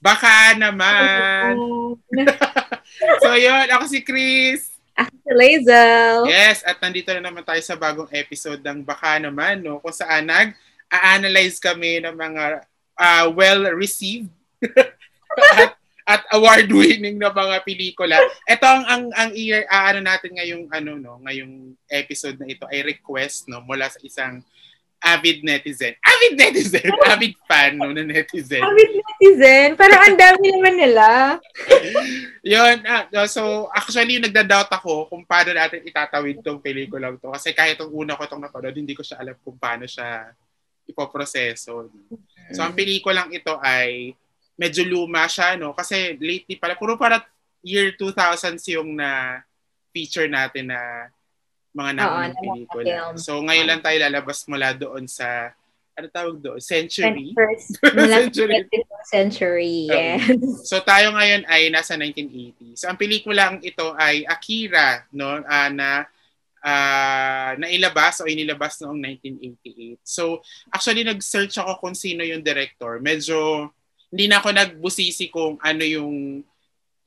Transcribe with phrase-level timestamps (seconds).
[0.00, 1.60] Baka naman.
[3.22, 4.72] so yun, ako si Chris.
[4.96, 6.24] Ako si Lazel.
[6.26, 9.76] Yes, at nandito na naman tayo sa bagong episode ng Baka naman, no?
[9.84, 12.64] Kung saan nag-a-analyze kami ng mga
[12.96, 14.32] uh, well-received
[15.60, 15.76] at,
[16.08, 18.16] at award-winning na mga pelikula.
[18.48, 22.64] Ito ang ang ang year uh, ano natin ngayong ano no, ngayong episode na ito
[22.66, 24.40] ay request no mula sa isang
[25.00, 25.96] avid netizen.
[26.04, 26.92] Avid netizen!
[27.12, 28.60] avid fan no, na netizen.
[28.60, 29.68] Avid netizen?
[29.74, 31.06] Parang ang dami naman nila.
[32.52, 32.84] Yun.
[32.84, 37.32] Uh, so, actually, yung nagda-doubt ako kung paano natin itatawid tong pelikula to.
[37.32, 40.36] Kasi kahit yung una ko itong napanood, hindi ko siya alam kung paano siya
[40.84, 41.88] ipoproseso.
[42.52, 44.12] So, ang pelikulang ito ay
[44.60, 45.72] medyo luma siya, no?
[45.72, 47.24] Kasi lately pala, puro para
[47.64, 49.40] year 2000s yung na
[49.96, 51.08] feature natin na
[51.70, 53.14] mga naunang pelikula.
[53.14, 55.54] So ngayon lang tayo lalabas mula doon sa
[56.00, 56.60] ano tawag doon?
[56.62, 57.36] Century?
[57.92, 58.64] century.
[59.04, 60.32] century, yes.
[60.32, 62.80] Um, so tayo ngayon ay nasa 1980.
[62.80, 65.44] So ang pelikula ito ay Akira, no?
[65.44, 66.08] Uh, na
[66.64, 70.00] uh, nailabas o inilabas noong 1988.
[70.00, 70.40] So
[70.72, 72.96] actually nag-search ako kung sino yung director.
[72.98, 73.68] Medyo
[74.10, 76.42] hindi na ako nagbusisi kung ano yung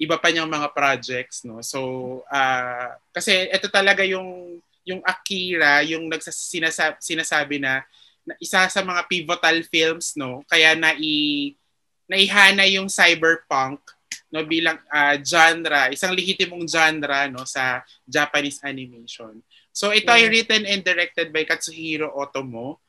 [0.04, 1.64] iba pa niyang mga projects no?
[1.64, 1.80] So
[2.28, 7.88] uh, kasi ito talaga yung yung Akira yung nagsasinasabi sinasabi na,
[8.28, 10.44] na isa sa mga pivotal films no?
[10.52, 11.56] Kaya na i
[12.12, 13.80] naihana yung cyberpunk
[14.28, 14.44] no?
[14.44, 17.48] Bilang uh, genre isang lehitimong genre no?
[17.48, 19.40] Sa Japanese animation.
[19.72, 20.20] So ito yeah.
[20.20, 22.83] ay written and directed by Katsuhiro Otomo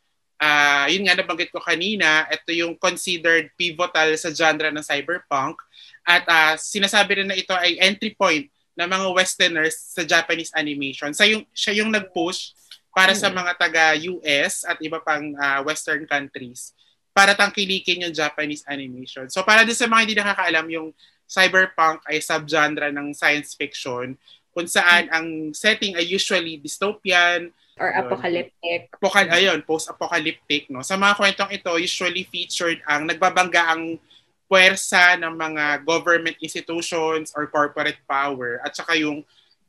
[0.44, 5.56] uh, yun nga nabanggit ko kanina, ito yung considered pivotal sa genre ng cyberpunk
[6.04, 8.44] at uh, sinasabi rin na ito ay entry point
[8.76, 11.14] ng mga westerners sa Japanese animation.
[11.16, 12.52] Sa yung, siya yung nag-push
[12.92, 13.34] para sa mm.
[13.34, 16.76] mga taga-US at iba pang uh, western countries
[17.14, 19.30] para tangkilikin yung Japanese animation.
[19.30, 20.88] So para din sa mga hindi nakakaalam, yung
[21.24, 24.18] cyberpunk ay subgenre ng science fiction
[24.54, 25.14] kung saan mm.
[25.14, 28.90] ang setting ay usually dystopian, or apocalyptic.
[28.94, 30.82] Apokal ayun, post-apocalyptic no.
[30.86, 33.98] Sa mga kwentong ito, usually featured ang nagbabangga ang
[34.46, 39.24] puwersa ng mga government institutions or corporate power at saka yung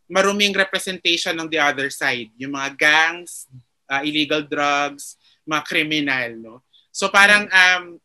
[0.05, 3.49] maruming representation ng the other side, yung mga gangs,
[3.89, 6.55] uh, illegal drugs, mga kriminal, no?
[6.93, 7.97] So parang um,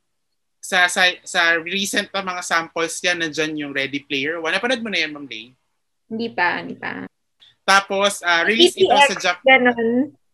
[0.61, 4.53] sa, sa, sa recent pa mga samples yan, nandyan yung Ready Player One.
[4.53, 5.53] Napanood mo na yan, Ma'am Lay?
[6.09, 7.05] Hindi pa, hindi pa.
[7.71, 9.45] Tapos, uh, release BTX, ito sa Japan.
[9.47, 9.89] Ganun.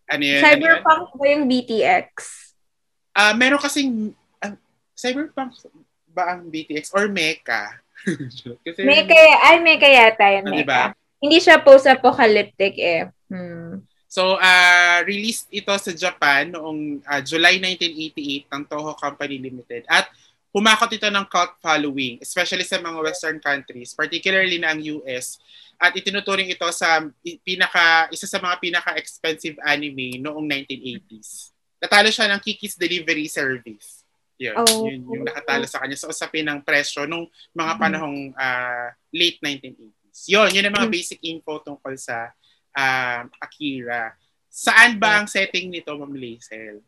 [0.08, 0.40] Ano yun?
[0.40, 1.20] Cyberpunk ano yun?
[1.20, 2.08] ba yung BTX?
[3.12, 4.56] Uh, ah, meron kasing, uh,
[4.96, 5.52] Cyberpunk
[6.08, 7.76] ba ang BTX or Mecha?
[8.64, 9.20] Kasi, Mecha,
[9.52, 10.60] ay Mecha yata yung Mecha.
[10.64, 10.82] Diba?
[11.20, 13.12] Hindi siya post-apocalyptic eh.
[13.28, 13.84] Hmm.
[14.06, 19.84] So, uh, released ito sa Japan noong uh, July 1988 ng Toho Company Limited.
[19.92, 20.08] At
[20.56, 25.36] pumakot ito ng cult following, especially sa mga Western countries, particularly na ang US.
[25.76, 27.04] At itinuturing ito sa
[27.44, 31.52] pinaka, isa sa mga pinaka-expensive anime noong 1980s.
[31.76, 34.00] Natalo siya ng Kiki's Delivery Service.
[34.40, 34.88] Yun, oh.
[34.88, 37.76] yun yung nakatalo sa kanya sa usapin ng presyo nung mga mm-hmm.
[37.76, 40.18] panahong uh, late 1980s.
[40.32, 40.96] Yun, yun ang mga mm-hmm.
[40.96, 42.32] basic info tungkol sa
[42.72, 44.16] uh, Akira.
[44.48, 46.80] Saan ba ang setting nito, Ma'am Lazel?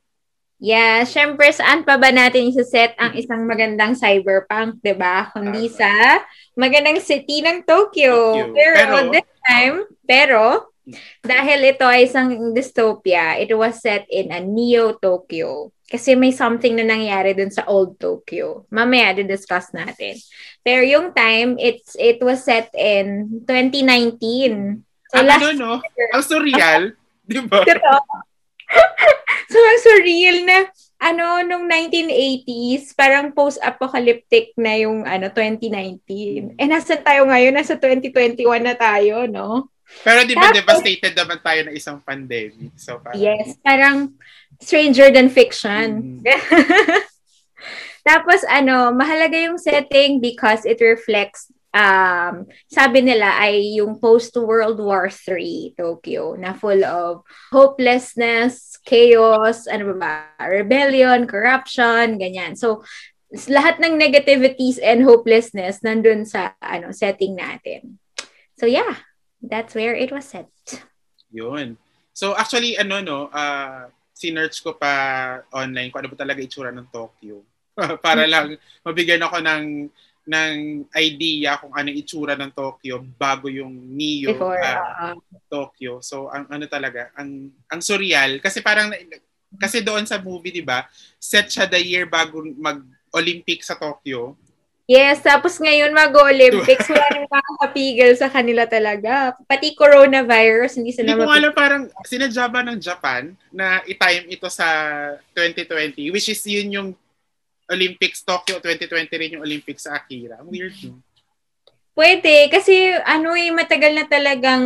[0.59, 5.31] Yeah, syempre saan pa ba natin isa-set ang isang magandang cyberpunk, 'di ba?
[5.31, 5.87] Kundi sa
[6.59, 8.43] magandang city ng Tokyo.
[8.43, 8.55] Tokyo.
[8.59, 10.43] Pero, pero this time, pero
[11.23, 15.71] dahil ito ay isang dystopia, it was set in a Neo Tokyo.
[15.89, 18.69] Kasi may something na nangyari dun sa old Tokyo.
[18.69, 20.21] Mamaya, di-discuss natin.
[20.61, 24.85] Pero yung time, it's it was set in 2019.
[25.09, 25.73] So ano, no?
[26.13, 26.93] Ang surreal.
[27.25, 27.65] di ba?
[29.53, 30.59] so, surreal na,
[30.99, 36.59] ano, nung 1980s, parang post-apocalyptic na yung, ano, 2019.
[36.59, 37.55] Eh, nasan tayo ngayon?
[37.55, 39.71] Nasa 2021 na tayo, no?
[40.05, 42.77] Pero di ba Tapos, devastated naman tayo ng isang pandemic?
[42.77, 43.97] So, parang, yes, parang
[44.61, 46.21] stranger than fiction.
[46.21, 46.27] Mm.
[48.09, 55.09] Tapos ano, mahalaga yung setting because it reflects um, sabi nila ay yung post-World War
[55.13, 60.15] III Tokyo na full of hopelessness, chaos, ano ba ba,
[60.49, 62.57] rebellion, corruption, ganyan.
[62.57, 62.85] So,
[63.49, 68.01] lahat ng negativities and hopelessness nandun sa ano setting natin.
[68.57, 68.97] So, yeah,
[69.45, 70.49] that's where it was set.
[71.29, 71.77] Yun.
[72.17, 76.91] So, actually, ano, no, uh, sinerch ko pa online kung ano ba talaga itsura ng
[76.91, 77.47] Tokyo.
[78.05, 78.31] Para mm.
[78.33, 78.47] lang
[78.83, 79.63] mabigyan ako ng
[80.29, 85.17] ng idea kung ano itsura ng Tokyo bago yung Neo Before, uh, uh,
[85.49, 86.05] Tokyo.
[86.05, 88.93] So ang ano talaga, ang ang surreal kasi parang
[89.57, 90.85] kasi doon sa movie, 'di ba?
[91.17, 92.85] Set siya the year bago mag
[93.17, 94.37] Olympic sa Tokyo.
[94.89, 99.37] Yes, tapos ngayon mag-Olympics, wala nang makakapigil sa kanila talaga.
[99.45, 104.49] Pati coronavirus, hindi sila Hindi ko alam, parang sinadya ba ng Japan na i-time ito
[104.49, 104.65] sa
[105.37, 106.89] 2020, which is yun yung
[107.69, 110.41] Olympics, Tokyo 2020 rin yung Olympics sa Akira.
[110.45, 111.05] Weird yun.
[111.93, 114.65] Pwede, kasi ano eh, matagal na talagang,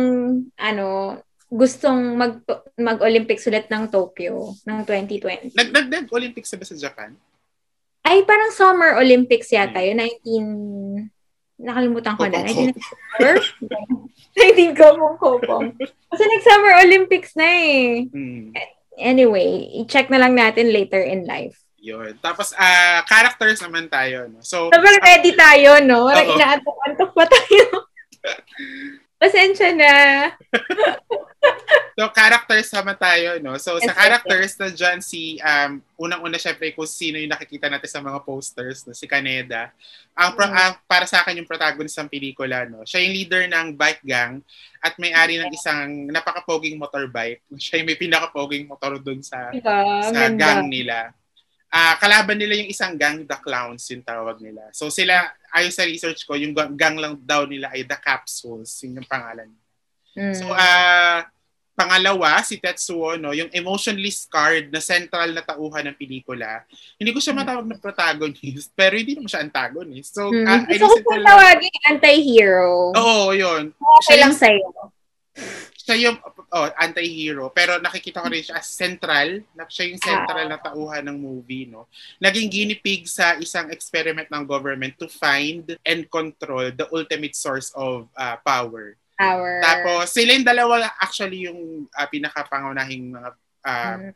[0.55, 1.17] ano,
[1.53, 2.41] gustong mag
[2.73, 5.53] mag-Olympics ulit ng Tokyo ng 2020.
[5.53, 7.13] Nag nag, nag Olympics ba sa Japan?
[8.03, 10.01] Ay, parang Summer Olympics yata yun.
[10.01, 11.07] 19...
[11.63, 12.43] Nakalimutan ko na.
[12.43, 14.75] 1994?
[14.75, 15.71] 19 kopong kopong.
[16.11, 18.09] Kasi nag-Summer Olympics na eh.
[18.11, 18.51] Hmm.
[18.99, 21.62] Anyway, i-check na lang natin later in life.
[21.83, 22.15] Yun.
[22.23, 24.31] Tapos, uh, characters naman tayo.
[24.31, 24.39] No?
[24.39, 26.07] So, Sobrang ready tayo, no?
[26.07, 27.63] Parang inaantok-antok pa tayo.
[29.19, 29.91] Pasensya na.
[31.99, 33.59] so, characters naman tayo, no?
[33.59, 37.99] So, sa characters, na dyan si, um, unang-una syempre kung sino yung nakikita natin sa
[37.99, 38.95] mga posters, no?
[38.95, 39.75] si Kaneda.
[40.15, 40.55] Ang, pro, mm.
[40.55, 42.87] ang para sa akin yung protagonist ng pelikula, no?
[42.87, 44.39] Siya yung leader ng bike gang
[44.79, 47.43] at may-ari ng isang napakapoging motorbike.
[47.59, 50.07] Siya yung may pinakapoging motor dun sa, diba?
[50.07, 51.11] sa gang nila
[51.73, 54.69] uh, kalaban nila yung isang gang, The Clowns, yung tawag nila.
[54.69, 59.01] So sila, ayon sa research ko, yung gang lang daw nila ay The Capsules, yun
[59.01, 59.49] yung pangalan.
[60.13, 60.37] Mm.
[60.37, 61.25] So, uh,
[61.73, 66.61] pangalawa, si Tetsuo, no, yung emotionally scarred na central na tauhan ng pelikula.
[67.01, 67.41] Hindi ko siya hmm.
[67.41, 70.13] matawag na protagonist, pero hindi naman siya antagonist.
[70.13, 70.45] So, mm.
[70.45, 72.93] uh, Gusto ko tawagin anti-hero.
[72.93, 73.73] Oo, yun.
[73.73, 74.93] Okay lang sa'yo
[75.83, 80.47] siya yung oh, anti-hero, pero nakikita ko rin siya as central, na siya yung central
[80.47, 81.91] na tauhan ng movie, no?
[82.23, 87.75] Naging guinea pig sa isang experiment ng government to find and control the ultimate source
[87.75, 88.95] of uh, power.
[89.19, 89.59] Power.
[89.59, 93.29] Tapos, sila yung dalawa actually yung uh, pinakapangunahing mga
[93.67, 94.13] uh, mm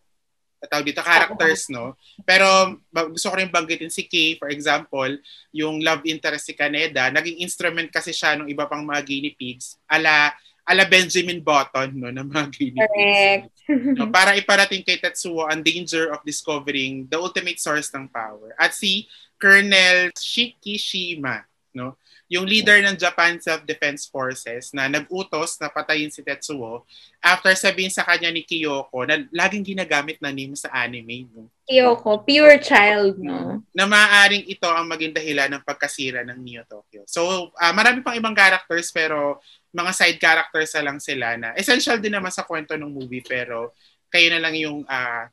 [0.66, 1.94] tawag dito, characters, no?
[2.26, 2.82] Pero
[3.14, 5.14] gusto ko rin banggitin si Kay, for example,
[5.54, 9.78] yung love interest si Kaneda, naging instrument kasi siya ng iba pang mga guinea pigs,
[9.86, 10.34] ala
[10.68, 13.56] ala Benjamin Button no ng mga Correct.
[13.96, 18.52] no, para iparating kay Tetsuo ang danger of discovering the ultimate source ng power.
[18.60, 19.08] At si
[19.40, 21.94] Colonel Shikishima, no?
[22.28, 26.84] Yung leader ng Japan Self-Defense Forces na nag-utos na patayin si Tetsuo
[27.22, 31.30] after sabihin sa kanya ni Kyoko na laging ginagamit na name sa anime.
[31.32, 31.48] No?
[31.70, 33.62] Kyoko, pure child, no?
[33.72, 37.06] Na maaaring ito ang maging dahilan ng pagkasira ng Neo Tokyo.
[37.06, 39.40] So, uh, marami pang ibang characters pero
[39.72, 43.78] mga side characters na lang sila na essential din naman sa kwento ng movie pero
[44.12, 45.24] kayo na lang yung uh,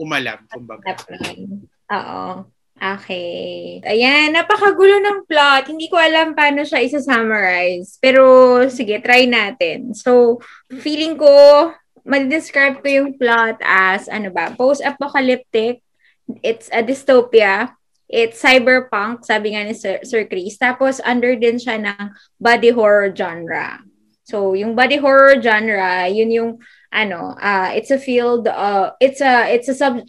[0.00, 0.96] umalam, kumbaga.
[1.92, 2.48] Oo.
[2.82, 3.78] Okay.
[3.86, 5.70] Ayan, napakagulo ng plot.
[5.70, 8.02] Hindi ko alam paano siya isa-summarize.
[8.02, 9.94] Pero sige, try natin.
[9.94, 10.42] So,
[10.82, 11.30] feeling ko,
[12.02, 15.78] ma-describe ko yung plot as, ano ba, post-apocalyptic.
[16.42, 17.78] It's a dystopia
[18.12, 20.60] It's cyberpunk, sabi nga ni Sir, Sir Chris.
[20.60, 23.80] Tapos, under din siya ng body horror genre.
[24.28, 26.50] So, yung body horror genre, yun yung,
[26.92, 30.04] ano, uh, it's a field, uh, it's a, it's a sub,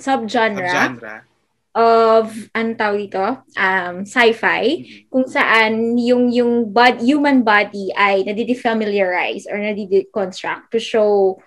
[0.00, 0.64] subgenre.
[0.64, 1.31] Subgenre
[1.72, 3.24] of ano tawag dito
[3.56, 11.40] um sci-fi kung saan yung yung bod, human body ay nadidefamiliarize or nadideconstruct to show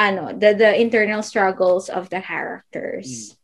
[0.00, 3.32] ano the the internal struggles of the characters.
[3.32, 3.38] Mm.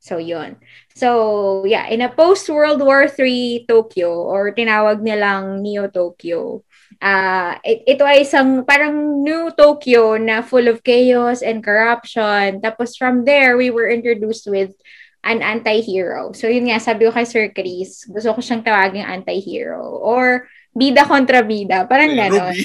[0.00, 0.56] So, yun.
[0.96, 6.64] So, yeah, in a post-World War III Tokyo, or tinawag nilang Neo-Tokyo,
[7.04, 12.64] uh, it, ito ay isang parang new Tokyo na full of chaos and corruption.
[12.64, 14.72] Tapos from there, we were introduced with
[15.20, 16.32] an anti-hero.
[16.32, 19.80] So, yun nga, sabi ko kay Sir Chris, gusto ko siyang tawagin anti-hero.
[20.00, 21.84] Or bida kontra bida.
[21.84, 22.56] Parang gano'n.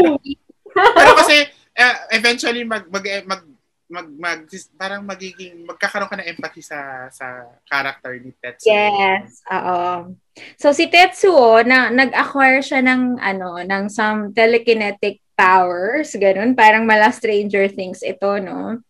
[0.98, 1.46] Pero kasi,
[1.78, 3.42] uh, eventually, mag, mag, mag
[3.84, 4.40] mag, mag
[4.80, 8.72] parang magiging magkakaroon ka ng empathy sa sa character ni Tetsuo.
[8.72, 10.16] Yes, oo.
[10.58, 17.10] So si Tetsuo na nag-acquire siya ng ano ng some telekinetic powers, ganun, parang mala
[17.14, 18.82] Stranger Things ito, no?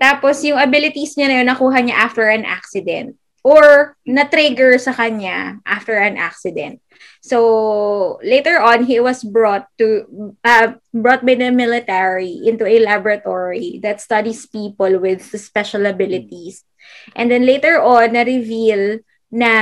[0.00, 5.60] Tapos yung abilities niya na yun nakuha niya after an accident or na-trigger sa kanya
[5.68, 6.80] after an accident.
[7.20, 10.08] So later on, he was brought to
[10.40, 16.64] uh, brought by the military into a laboratory that studies people with special abilities.
[17.12, 19.52] And then later on, na-reveal na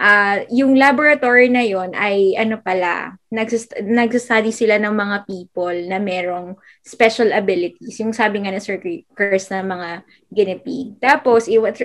[0.00, 6.00] uh, yung laboratory na yon ay ano pala, nagsist- nagsastudy sila ng mga people na
[6.00, 8.00] merong special abilities.
[8.00, 8.80] Yung sabi nga ni Sir
[9.12, 9.90] Curse na mga
[10.32, 10.58] guinea
[10.98, 11.76] Tapos, it was,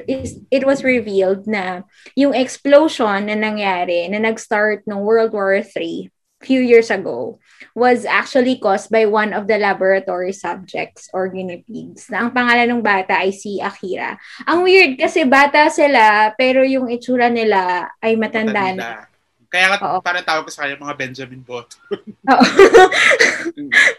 [0.47, 1.83] it was revealed na
[2.15, 6.09] yung explosion na nangyari, na nag-start ng World War III,
[6.45, 7.41] few years ago
[7.73, 12.07] was actually caused by one of the laboratory subjects or guinea pigs.
[12.09, 14.15] Na ang pangalan ng bata ay si Akira.
[14.47, 18.77] Ang weird kasi bata sila pero yung itsura nila ay matanda, matanda.
[18.77, 19.15] na.
[19.55, 21.79] Kaya nga parang tawag ko sa kanya mga Benjamin Button.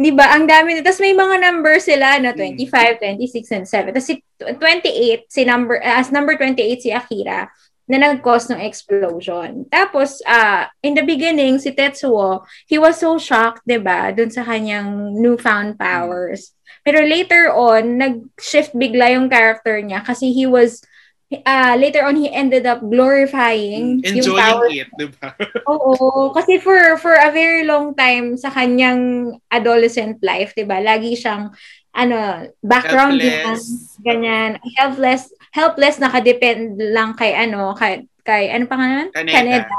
[0.00, 0.34] Di ba?
[0.34, 0.80] Ang dami.
[0.80, 2.34] Tapos may mga number sila, no?
[2.34, 3.94] 25, 26, and 7.
[3.94, 7.50] Tapos si 28, si number, as number 28 si Akira,
[7.88, 9.64] na nag-cause ng explosion.
[9.72, 15.16] Tapos, uh, in the beginning, si Tetsuo, he was so shocked, ba, dun sa kanyang
[15.16, 16.52] newfound powers.
[16.84, 20.84] Pero later on, nag-shift bigla yung character niya kasi he was,
[21.32, 24.68] uh, later on, he ended up glorifying Enjoying yung power.
[24.68, 25.32] it, di ba?
[25.72, 26.28] Oo.
[26.36, 31.56] Kasi for, for a very long time sa kanyang adolescent life, di ba, lagi siyang
[31.98, 33.64] ano, background helpless.
[33.98, 39.08] yan, ganyan, helpless, helpless nakadepend lang kay ano, kay, kay ano pa nga naman?
[39.12, 39.34] Canada.
[39.36, 39.74] Canada.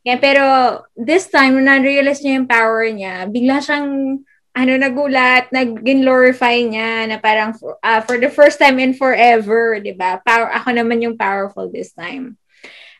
[0.00, 0.44] Yeah, pero
[0.96, 7.54] this time, na-realize niya yung power niya, bigla siyang ano, nagulat, nag-glorify niya na parang
[7.84, 10.18] uh, for the first time in forever, di ba?
[10.26, 12.34] Power, ako naman yung powerful this time.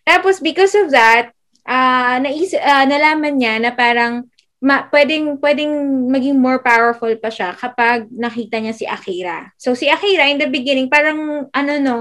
[0.07, 1.35] Tapos, because of that,
[1.67, 4.29] uh, naisip, uh, nalaman niya na parang
[4.61, 5.73] ma, pwedeng, pwedeng
[6.12, 9.50] maging more powerful pa siya kapag nakita niya si Akira.
[9.57, 12.00] So, si Akira, in the beginning, parang, ano no,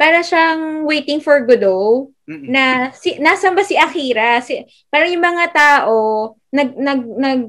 [0.00, 4.40] para siyang waiting for Godot, na, si, nasan ba si Akira?
[4.40, 4.56] Si,
[4.88, 5.96] parang yung mga tao,
[6.48, 7.40] nag, nag, nag,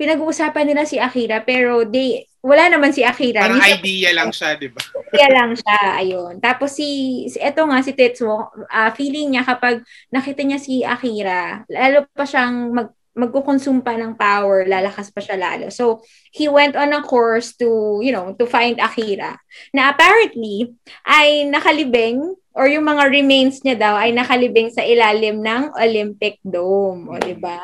[0.00, 3.44] pinag-uusapan nila si Akira, pero they, wala naman si Akira.
[3.44, 4.80] Parang Hindi idea lang siya, di ba?
[4.80, 6.34] idea lang siya, ayun.
[6.40, 6.88] Tapos si,
[7.28, 12.24] si eto nga, si Tetsuo, uh, feeling niya kapag nakita niya si Akira, lalo pa
[12.24, 12.88] siyang mag,
[13.20, 15.68] magkukonsume pa ng power, lalakas pa siya lalo.
[15.68, 16.00] So,
[16.32, 19.36] he went on a course to, you know, to find Akira.
[19.76, 20.72] Na apparently,
[21.04, 27.12] ay nakalibing, or yung mga remains niya daw, ay nakalibing sa ilalim ng Olympic Dome.
[27.12, 27.60] O, di ba?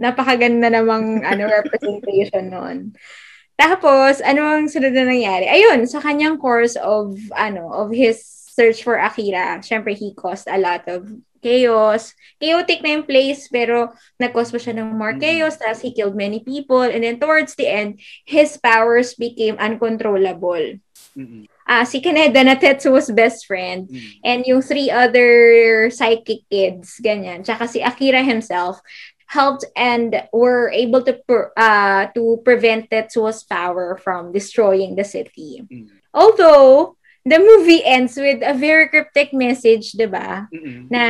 [0.00, 2.78] Napakaganda namang ano, representation noon.
[3.54, 5.46] Tapos, ano ang sunod na nangyari?
[5.46, 10.58] Ayun, sa kanyang course of, ano, of his search for Akira, syempre he caused a
[10.58, 11.10] lot of
[11.44, 12.16] chaos.
[12.40, 15.20] Chaotic na yung place, pero nag-cause pa siya ng more mm.
[15.20, 20.80] chaos, tapos he killed many people, and then towards the end, his powers became uncontrollable.
[21.12, 21.44] Mm-hmm.
[21.64, 24.20] Uh, si Kaneda na Tetsuo's best friend, mm-hmm.
[24.24, 27.44] and yung three other psychic kids, ganyan.
[27.44, 28.80] Tsaka si Akira himself,
[29.24, 31.16] helped and were able to
[31.56, 35.64] uh, to prevent Tetsuo's power from destroying the city.
[35.64, 35.96] Mm-hmm.
[36.12, 40.46] Although, the movie ends with a very cryptic message, di ba?
[40.92, 41.04] Na,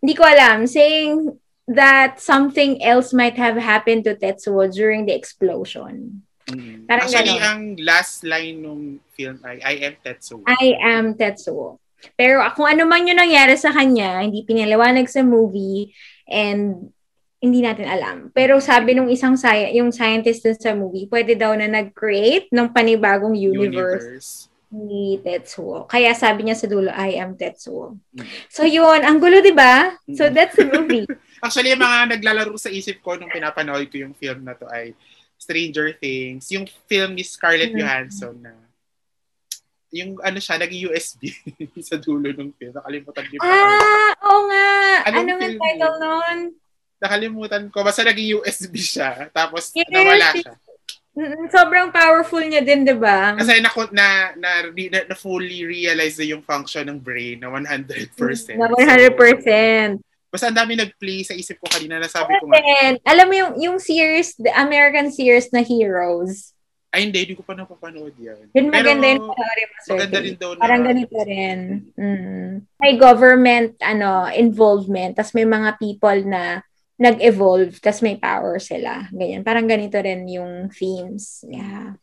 [0.00, 1.36] hindi ko alam, saying
[1.68, 6.24] that something else might have happened to Tetsuo during the explosion.
[6.48, 6.88] Mm-hmm.
[6.88, 7.48] Parang Actually, ganon.
[7.48, 8.80] ang last line ng
[9.16, 10.44] film ay, I am Tetsuo.
[10.44, 11.80] I am Tetsuo.
[12.20, 15.92] Pero kung ano man yung nangyari sa kanya, hindi pinaliwanag sa movie,
[16.28, 16.92] and
[17.40, 18.16] hindi natin alam.
[18.32, 23.36] Pero sabi nung isang sci- yung scientist sa movie, pwede daw na nag-create ng panibagong
[23.36, 24.04] universe.
[24.04, 25.86] universe ni Tetsuo.
[25.86, 27.94] Kaya sabi niya sa dulo, I am Tetsuo.
[28.10, 28.26] Mm.
[28.50, 29.94] So yun, ang gulo, di ba?
[30.10, 30.34] So mm.
[30.34, 31.06] that's the movie.
[31.44, 34.96] Actually, yung mga naglalaro sa isip ko nung pinapanood ko yung film na to ay
[35.38, 36.50] Stranger Things.
[36.50, 37.84] Yung film ni Scarlett mm-hmm.
[37.84, 38.52] Johansson na
[39.94, 41.30] yung ano siya, naging USB
[41.88, 42.74] sa dulo ng film.
[42.74, 43.34] Nakalimutan ko.
[43.38, 44.68] Ah, oo nga.
[45.06, 46.38] Anong ano nga title nun?
[46.98, 47.78] Nakalimutan ko.
[47.86, 49.30] Basta naging USB siya.
[49.30, 49.86] Tapos yes.
[49.86, 50.52] nawala siya.
[51.50, 53.38] Sobrang powerful niya din, 'di ba?
[53.38, 58.58] Kasi na na, na na, na fully realize na yung function ng brain na 100%.
[58.58, 59.94] Na 100%.
[59.94, 60.02] So,
[60.34, 62.58] basta ang dami nag-play sa isip ko kanina na sabi ko nga.
[63.06, 66.50] Alam mo yung yung series, the American series na Heroes.
[66.94, 67.26] Ay, hindi.
[67.26, 68.54] Hindi ko pa napapanood yan.
[68.54, 69.34] Yun maganda panoorin mo,
[69.90, 70.62] Maganda rin daw na.
[70.62, 71.58] Parang ganito rin.
[71.98, 72.50] Mm.
[72.78, 75.18] May government ano involvement.
[75.18, 76.62] Tapos may mga people na
[76.94, 79.10] nag-evolve, tas may power sila.
[79.10, 79.42] Ganyan.
[79.42, 81.42] Parang ganito rin yung themes.
[81.46, 81.98] Yeah.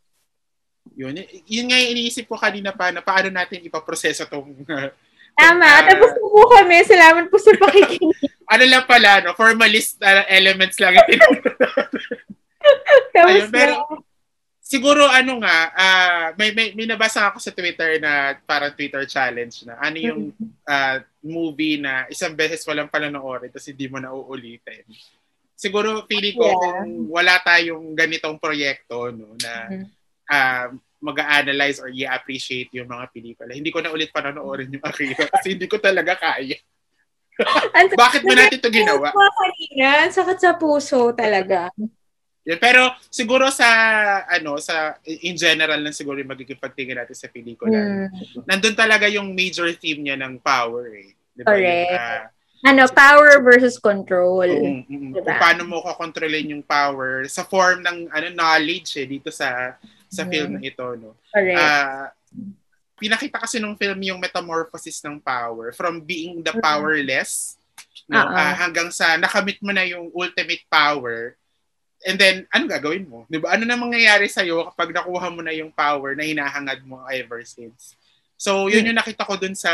[0.96, 1.24] Yun.
[1.48, 4.92] Yun nga yung iniisip ko kanina pa na paano natin ipaproseso tong uh,
[5.40, 5.64] Tama.
[5.64, 6.84] Uh, Tapos po kami.
[6.84, 8.20] Salamat po sa pakikinig.
[8.54, 9.32] ano lang pala, no?
[9.32, 11.00] Formalist uh, elements lang.
[13.16, 14.04] Ayun, pero,
[14.72, 19.68] siguro ano nga, uh, may, may, may nabasa ako sa Twitter na parang Twitter challenge
[19.68, 20.22] na ano yung
[20.72, 24.86] uh, movie na isang beses walang panonoorin tapos hindi mo na uulitin.
[25.54, 26.58] Siguro feeling ko yeah.
[26.58, 29.54] kung wala tayong ganitong proyekto no na
[30.30, 30.68] uh,
[31.02, 33.54] mag-analyze or i-appreciate yung mga pelikula.
[33.54, 36.58] Hindi ko na ulit panonoorin yung Akira kasi hindi ko talaga kaya.
[37.98, 39.10] Bakit mo natin ito ginawa?
[39.10, 41.74] Kanina, sakit sa puso talaga.
[42.42, 43.70] Pero siguro sa
[44.26, 47.78] ano sa in general lang siguro yung magiging pagtingin natin sa pelikula.
[47.78, 48.10] Mm.
[48.50, 51.14] Nandun talaga yung major theme niya ng power eh.
[51.38, 51.50] 'Di ba?
[51.54, 51.94] Correct.
[51.94, 52.26] Uh,
[52.62, 54.46] ano, power versus control.
[54.46, 55.26] Um, um, diba?
[55.26, 59.78] Kung paano mo kokontrolin yung power sa form ng ano knowledge eh dito sa
[60.10, 60.30] sa mm.
[60.30, 61.18] film na ito, no.
[61.30, 61.58] Correct.
[61.58, 62.06] Uh,
[63.02, 67.58] pinakita kasi nung film yung metamorphosis ng power from being the powerless
[68.06, 71.34] no, uh, hanggang sa nakamit mo na yung ultimate power
[72.02, 73.30] And then, ano gagawin mo?
[73.30, 73.54] Di ba?
[73.54, 77.94] Ano na mangyayari sa'yo kapag nakuha mo na yung power na hinahangad mo ever since?
[78.42, 79.70] So, yun yung nakita ko dun sa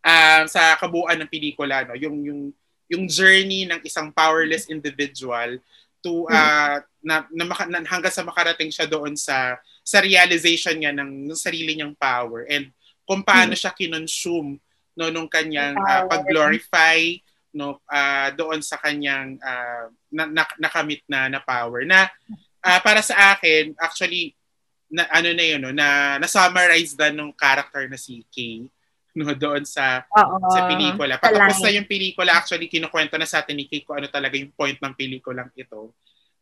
[0.00, 1.92] uh, sa kabuuan ng pelikula, no?
[2.00, 2.40] Yung, yung,
[2.88, 5.60] yung journey ng isang powerless individual
[6.00, 11.28] to uh, na, na, na, hanggang sa makarating siya doon sa sa realization niya ng,
[11.28, 12.72] ng sarili niyang power and
[13.04, 14.56] kung paano siya kinonsume
[14.96, 17.20] no nung kanyang uh, pag-glorify
[17.52, 22.10] no uh, doon sa kanyang uh, na, na, nakamit na na power na
[22.66, 24.34] uh, para sa akin actually
[24.90, 28.66] na ano na yun no na na-summarize dan ng character na si Kay
[29.18, 31.18] no doon sa Oo, sa pelikula.
[31.18, 34.54] Patapos na yung pelikula actually kinukwento na sa atin ni Kay kung ano talaga yung
[34.54, 35.94] point ng pelikulang ito.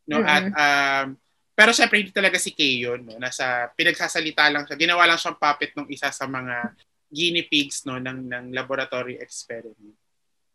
[0.09, 0.33] No mm-hmm.
[0.33, 1.07] at um
[1.53, 4.77] pero syempre hindi talaga si Kay yun no nasa pinagsasalita lang siya.
[4.77, 6.73] Ginawa lang siyang puppet ng isa sa mga
[7.09, 9.97] guinea pigs no ng ng laboratory experiment.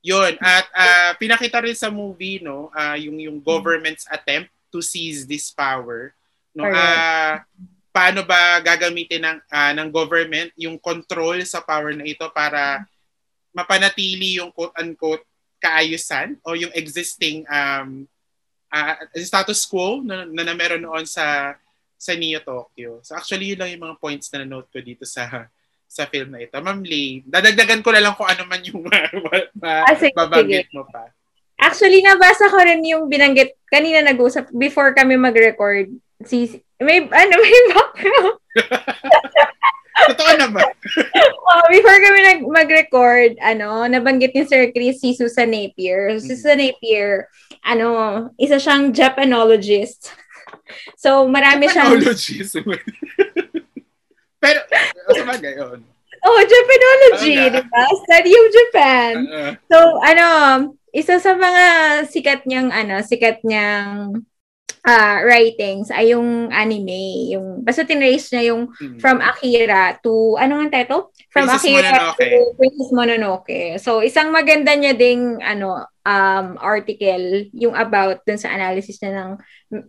[0.05, 0.37] Yun.
[0.37, 5.49] At uh, pinakita rin sa movie, no, uh, yung, yung government's attempt to seize this
[5.49, 6.13] power.
[6.53, 7.41] No, uh,
[7.89, 12.85] paano ba gagamitin ng, uh, ng government yung control sa power na ito para
[13.57, 15.25] mapanatili yung quote-unquote
[15.57, 18.05] kaayusan o yung existing um,
[18.69, 21.57] uh, status quo na, na, na meron noon sa
[21.95, 23.01] sa Neo Tokyo.
[23.01, 25.49] So actually, yun lang yung mga points na na-note ko dito sa
[25.95, 26.59] sa film na ito.
[26.59, 29.15] Ma'am Lee, dadagdagan ko na lang kung ano man yung ma-
[29.63, 31.07] ma- ah, babanggit mo pa.
[31.63, 35.87] Actually, nabasa ko rin yung binanggit, kanina nag-usap, before kami mag-record,
[36.27, 36.51] si,
[36.83, 38.37] may, ano, may background.
[39.95, 40.67] Totoo naman.
[41.23, 46.19] oh, before kami nag mag-record, ano, nabanggit ni Sir Chris si Susan Napier.
[46.19, 46.39] Si mm.
[46.43, 47.31] Susan Napier,
[47.63, 47.87] ano,
[48.35, 50.11] isa siyang Japanologist.
[50.99, 51.95] So, marami siyang...
[52.03, 52.59] Japanologist?
[54.45, 54.61] Pero,
[55.17, 55.81] sa bagay, yun.
[56.25, 57.83] Oh, Japanology, oh, di ba?
[58.09, 59.13] Study of Japan.
[59.29, 59.51] Uh-uh.
[59.69, 60.27] So, ano,
[60.93, 61.65] isa sa mga
[62.09, 64.25] sikat niyang, ano, sikat niyang
[64.89, 67.33] uh, writings ay yung anime.
[67.37, 69.01] Yung, basta tinrace niya yung hmm.
[69.01, 71.13] From Akira to, ano nga title?
[71.29, 72.25] From Princess Akira Mononoke.
[72.25, 73.61] to Princess Mononoke.
[73.81, 79.31] So, isang maganda niya ding, ano, um, article, yung about dun sa analysis niya ng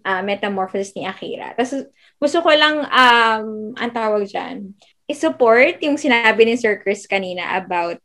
[0.04, 1.56] uh, metamorphosis ni Akira.
[1.56, 1.86] Tapos,
[2.19, 4.73] gusto ko lang, um, ang tawag dyan,
[5.06, 8.01] i-support yung sinabi ni Sir Chris kanina about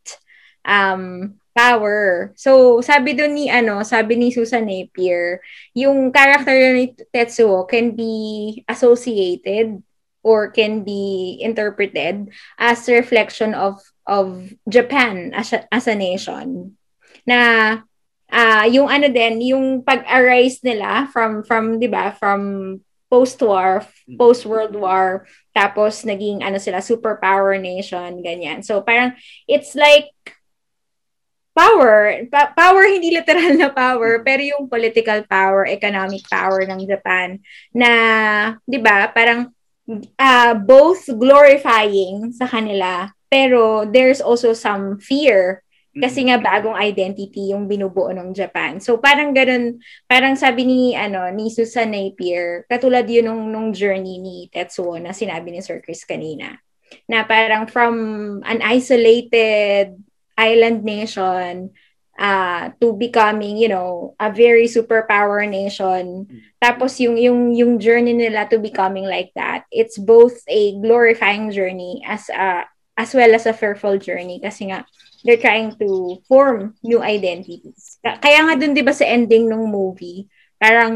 [0.67, 2.33] um, power.
[2.37, 5.41] So, sabi doon ni, ano, sabi ni Susan Napier,
[5.75, 9.83] yung character ni Tetsuo can be associated
[10.21, 12.29] or can be interpreted
[12.61, 16.77] as reflection of of Japan as a, as a nation.
[17.25, 17.81] Na
[18.29, 22.41] uh, yung ano din, yung pag-arise nila from from 'di ba, from
[23.11, 24.17] post-war, mm.
[24.17, 28.63] post-World War, tapos naging ano sila, superpower nation, ganyan.
[28.63, 29.19] So parang
[29.51, 30.15] it's like
[31.53, 34.25] power, pa- power hindi literal na power, mm.
[34.25, 37.43] pero yung political power, economic power ng Japan
[37.75, 37.91] na
[38.65, 39.51] 'di ba, parang
[40.17, 45.67] uh, both glorifying sa kanila, pero there's also some fear
[46.01, 48.81] kasi nga bagong identity yung binubuo ng Japan.
[48.81, 54.17] So parang ganun, parang sabi ni ano ni Susan Napier, katulad yun nung, nung journey
[54.19, 56.59] ni Tetsuo na sinabi ni Sir Chris kanina.
[57.07, 57.95] Na parang from
[58.43, 59.95] an isolated
[60.35, 61.71] island nation
[62.21, 66.29] uh, to becoming, you know, a very superpower nation.
[66.61, 72.05] Tapos yung yung yung journey nila to becoming like that, it's both a glorifying journey
[72.05, 72.69] as a
[73.01, 74.85] as well as a fearful journey kasi nga
[75.25, 77.99] they're trying to form new identities.
[78.03, 80.29] Kaya nga dun 'di ba sa ending ng movie,
[80.61, 80.93] parang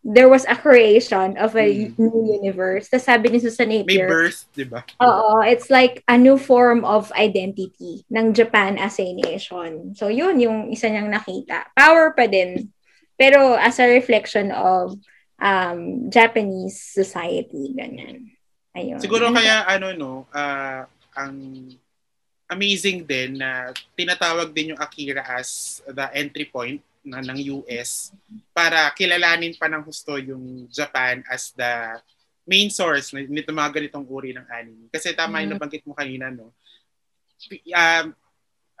[0.00, 1.92] there was a creation of a mm.
[2.00, 2.88] new universe.
[2.88, 4.80] Tapos sabi ni Susan Napier, may birth, 'di ba?
[5.04, 9.92] Oo, it's like a new form of identity ng Japan as a nation.
[9.92, 11.68] So yun yung isa niyang nakita.
[11.76, 12.72] Power pa din,
[13.20, 14.96] pero as a reflection of
[15.36, 18.32] um Japanese society ganyan.
[18.74, 18.98] Ayun.
[18.98, 20.82] Siguro kaya ano no, uh,
[21.14, 21.36] ang
[22.48, 28.12] amazing din na tinatawag din yung Akira as the entry point na ng US
[28.56, 32.00] para kilalanin pa ng husto yung Japan as the
[32.44, 34.88] main source nito mga ganitong uri ng anime.
[34.92, 35.56] Kasi tama yung mm.
[35.56, 36.52] nabanggit mo kanina, no?
[37.72, 38.06] Um,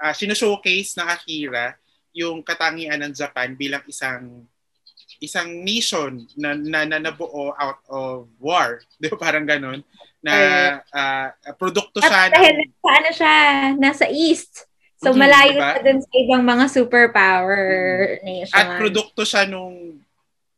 [0.00, 1.76] uh, showcase ng Akira
[2.14, 4.46] yung katangian ng Japan bilang isang
[5.22, 8.82] isang nation na, na, na nabuo out of war.
[9.00, 9.18] Di ba?
[9.18, 9.82] Parang ganun
[10.24, 10.34] na
[10.88, 11.28] uh,
[11.60, 12.32] produkto siya.
[12.32, 13.34] At dahil ng, ano siya,
[13.76, 14.64] nasa east.
[14.96, 15.72] So, mm-hmm, malayo diba?
[15.76, 17.64] sa dun sa ibang mga superpower
[18.16, 18.24] mm-hmm.
[18.24, 18.56] nation.
[18.56, 20.00] At produkto siya nung,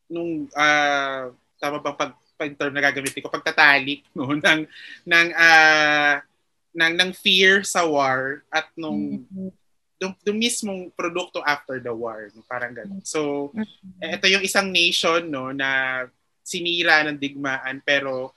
[0.06, 4.60] nung, uh, tama bang pag, pag term na gagamitin ko, pagtatalik, no, ng,
[5.02, 6.22] ng, uh,
[6.70, 9.50] ng, ng fear sa war at nung, mm-hmm.
[9.96, 12.44] Dum, dum mismong produkto after the war, no?
[12.44, 13.00] parang gano'n.
[13.00, 14.12] So, mm-hmm.
[14.12, 16.04] ito yung isang nation no na
[16.44, 18.36] sinira ng digmaan pero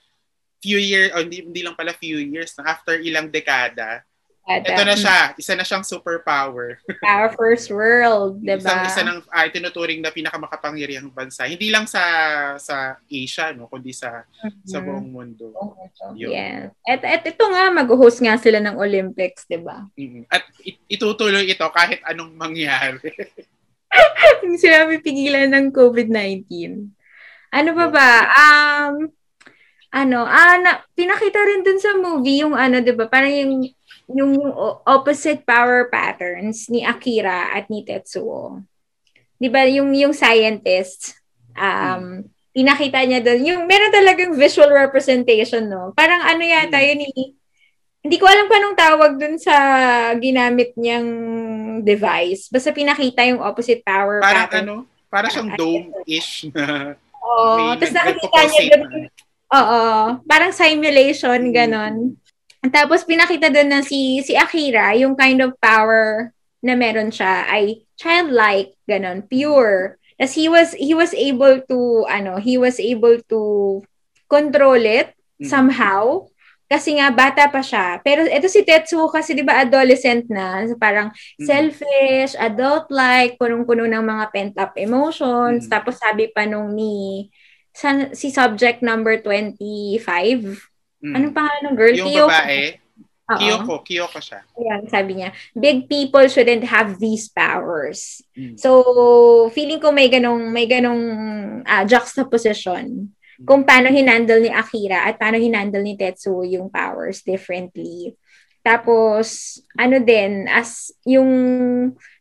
[0.60, 4.09] few years, oh, hindi, hindi lang pala few years, na after ilang dekada, Ada.
[4.50, 5.38] Ito na siya.
[5.38, 6.82] Isa na siyang superpower.
[7.06, 8.66] Our first world, di ba?
[8.66, 11.46] Isang, isa ng uh, tinuturing na pinakamakapangyarihang bansa.
[11.46, 12.02] Hindi lang sa
[12.58, 14.66] sa Asia, no, kundi sa mm-hmm.
[14.66, 15.54] sa buong mundo.
[15.54, 15.78] Oh,
[16.18, 16.74] yeah.
[16.90, 19.86] At, at ito nga, mag-host nga sila ng Olympics, di ba?
[19.94, 20.24] Mm-hmm.
[20.34, 23.06] At it, itutuloy ito kahit anong mangyari.
[24.62, 26.46] Sila pigilan ng COVID-19.
[27.50, 28.10] Ano pa ba?
[28.30, 29.10] Um,
[29.90, 33.10] ano, ah, na, pinakita rin dun sa movie yung ano, di ba?
[33.10, 33.66] Parang yung
[34.10, 34.38] yung
[34.86, 38.62] opposite power patterns ni Akira at ni Tetsuo.
[39.38, 41.16] 'Di ba yung yung scientist
[41.54, 45.94] um pinakita niya doon yung meron talagang visual representation no.
[45.94, 46.88] Parang ano yata hmm.
[46.90, 47.12] yun ni
[48.00, 49.56] hindi ko alam kung anong tawag dun sa
[50.16, 51.10] ginamit niyang
[51.84, 52.48] device.
[52.48, 54.64] Basta pinakita yung opposite power parang pattern.
[54.64, 54.76] ano?
[55.12, 56.96] Para siyang dome-ish na
[57.30, 57.76] Oo.
[57.76, 59.04] Tapos nakikita niya doon.
[59.50, 59.84] Oo.
[60.26, 62.16] Parang simulation, ganon.
[62.68, 67.88] Tapos pinakita doon na si si Akira, yung kind of power na meron siya ay
[67.96, 69.96] childlike, ganun, pure.
[70.20, 73.42] As he was he was able to ano, he was able to
[74.28, 75.48] control it mm.
[75.48, 76.28] somehow
[76.70, 77.98] kasi nga bata pa siya.
[78.06, 81.48] Pero ito si Tetsuo kasi 'di ba adolescent na, so parang mm.
[81.48, 85.66] selfish, adult-like, punong-puno ng mga pent-up emotions.
[85.66, 85.72] Mm.
[85.72, 87.26] Tapos sabi pa nung ni
[87.74, 90.69] sa, si subject number 25,
[91.00, 91.14] Mm.
[91.16, 91.96] Anong pangalan ng girl?
[91.96, 92.30] Yung Kiyoko.
[92.30, 92.62] babae?
[93.30, 93.38] Uh-oh.
[93.38, 94.42] Kiyoko, Kiyoko siya.
[94.58, 98.26] Ayan, sabi niya, big people shouldn't have these powers.
[98.34, 98.58] Mm.
[98.58, 101.04] So, feeling ko may ganong, may ganong
[101.62, 103.46] uh, juxtaposition mm.
[103.46, 108.18] kung paano hinandle ni Akira at paano hinandle ni Tetsuo yung powers differently.
[108.66, 111.30] Tapos, ano din, as yung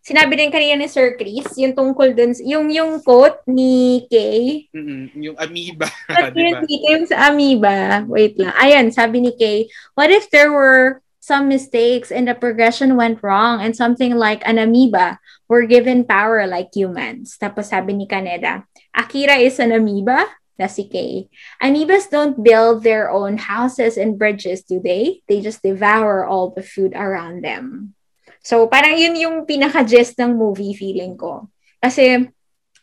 [0.09, 4.73] sinabi din kanina ni Sir Chris, yung tungkol dun, yung, yung quote ni Kay.
[4.73, 5.21] Mm-hmm.
[5.21, 5.87] Yung amoeba.
[6.33, 6.65] diba?
[6.65, 8.09] yung sa amoeba.
[8.09, 8.57] Wait lang.
[8.57, 13.61] Ayan, sabi ni Kay, what if there were some mistakes and the progression went wrong
[13.61, 17.37] and something like an amoeba were given power like humans?
[17.37, 18.65] Tapos sabi ni Kaneda,
[18.97, 20.25] Akira is an amoeba?
[20.59, 21.29] Na si Kay.
[21.63, 25.23] Amoebas don't build their own houses and bridges, do they?
[25.31, 27.95] They just devour all the food around them.
[28.43, 31.51] So, parang yun yung pinaka-gist ng movie feeling ko.
[31.83, 32.27] Kasi,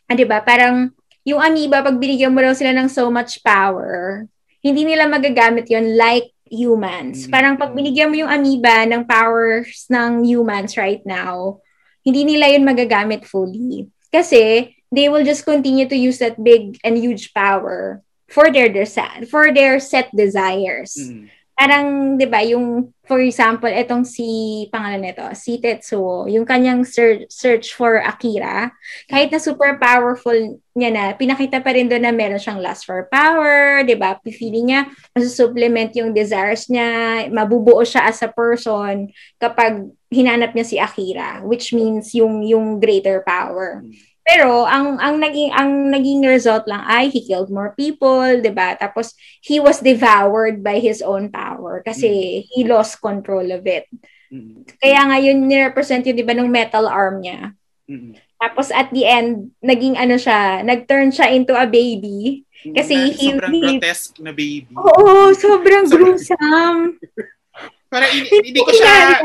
[0.06, 0.92] ah, di ba, parang
[1.26, 4.24] yung amoeba, pag binigyan mo raw sila ng so much power,
[4.62, 7.26] hindi nila magagamit yon like humans.
[7.26, 7.32] Mm-hmm.
[7.34, 11.58] Parang pag binigyan mo yung amoeba ng powers ng humans right now,
[12.06, 13.90] hindi nila yun magagamit fully.
[14.14, 18.86] Kasi, they will just continue to use that big and huge power for their, their
[19.26, 20.94] for their set desires.
[20.94, 26.84] Mm-hmm parang 'di ba yung for example etong si pangalan nito si Tetsuo yung kanyang
[26.84, 28.68] search, search for Akira
[29.08, 30.36] kahit na super powerful
[30.76, 34.68] niya na pinakita pa rin doon na meron siyang lust for power 'di ba feeling
[34.68, 34.80] niya
[35.24, 39.08] supplement yung desires niya mabubuo siya as a person
[39.40, 43.80] kapag hinanap niya si Akira which means yung yung greater power
[44.26, 48.74] pero ang ang naging ang naging result lang ay he killed more people, 'di ba?
[48.74, 52.50] Tapos he was devoured by his own power kasi mm.
[52.50, 53.86] he lost control of it.
[54.34, 54.66] Mm.
[54.82, 57.54] Kaya ngayon ni-represent yun 'di ba ng metal arm niya.
[57.86, 58.18] Mm.
[58.36, 62.42] Tapos at the end, naging ano siya, nag-turn siya into a baby.
[62.74, 64.74] Kasi na, he, sobrang he, grotesque na baby.
[64.74, 66.98] Oo, sobrang gruesome.
[67.92, 69.22] Para hindi, hindi ko siya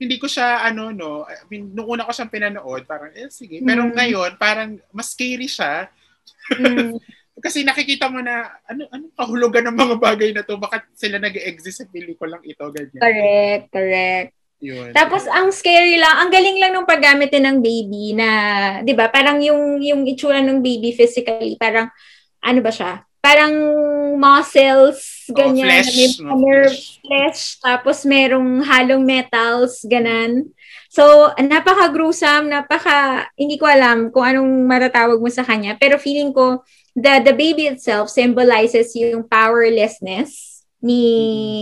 [0.00, 3.60] hindi ko siya ano no, I mean, nung una ko siyang pinanood, parang eh sige.
[3.60, 3.92] Pero mm.
[3.94, 5.88] ngayon parang mas scary siya.
[6.56, 6.98] Mm.
[7.44, 11.82] Kasi nakikita mo na ano ano kahulugan ng mga bagay na to, bakit sila nag-exist
[11.82, 13.02] sa pelikulang ito ganyan.
[13.02, 14.30] Correct, correct.
[14.64, 14.94] Yun.
[14.94, 18.28] Tapos ang scary lang, ang galing lang ng paggamit din ng baby na,
[18.86, 19.10] 'di ba?
[19.10, 21.90] Parang yung yung itsura ng baby physically, parang
[22.40, 23.04] ano ba siya?
[23.24, 23.56] parang
[24.20, 25.64] muscles, ganyan.
[25.64, 26.18] Oh, flesh.
[26.20, 27.42] May nerve, flesh.
[27.60, 30.50] Tapos merong halong metals, ganan.
[30.88, 35.74] So, napaka-gruesome, napaka, hindi ko alam kung anong matatawag mo sa kanya.
[35.78, 36.62] Pero feeling ko,
[36.94, 41.02] the, the baby itself symbolizes yung powerlessness ni,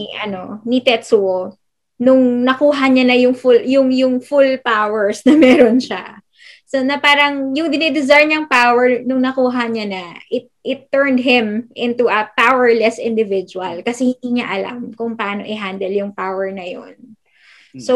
[0.09, 0.25] mm-hmm.
[0.25, 1.57] ano, ni Tetsuo
[2.03, 6.22] nung nakuha niya na yung full yung yung full powers na meron siya.
[6.73, 11.69] So na parang yung dinidesire niyang power nung nakuha niya na, it, it turned him
[11.77, 16.97] into a powerless individual kasi hindi niya alam kung paano i-handle yung power na yun.
[17.77, 17.85] Hmm.
[17.85, 17.95] So,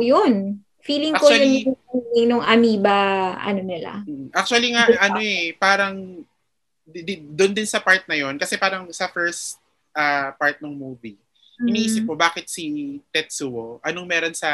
[0.00, 0.64] yun.
[0.80, 1.76] Feeling ko actually, yun
[2.16, 2.96] yung nung amoeba,
[3.44, 4.00] ano nila.
[4.08, 6.24] Mm, actually nga, ano eh, parang
[7.28, 9.60] doon din sa part na yon kasi parang sa first
[9.96, 11.68] uh, part ng movie, mm-hmm.
[11.72, 14.52] iniisip ko bakit si Tetsuo, anong meron sa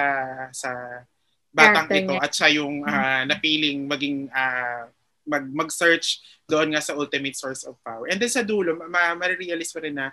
[0.54, 1.02] sa
[1.50, 2.22] batang Character ito niya.
[2.22, 4.86] at siya yung uh, napiling maging uh,
[5.26, 8.10] mag mag-search doon nga sa ultimate source of power.
[8.10, 10.10] And then sa dulo, ma- ma-realize mo rin na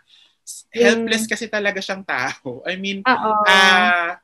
[0.71, 2.61] helpless kasi talaga siyang tao.
[2.63, 4.15] I mean, uh,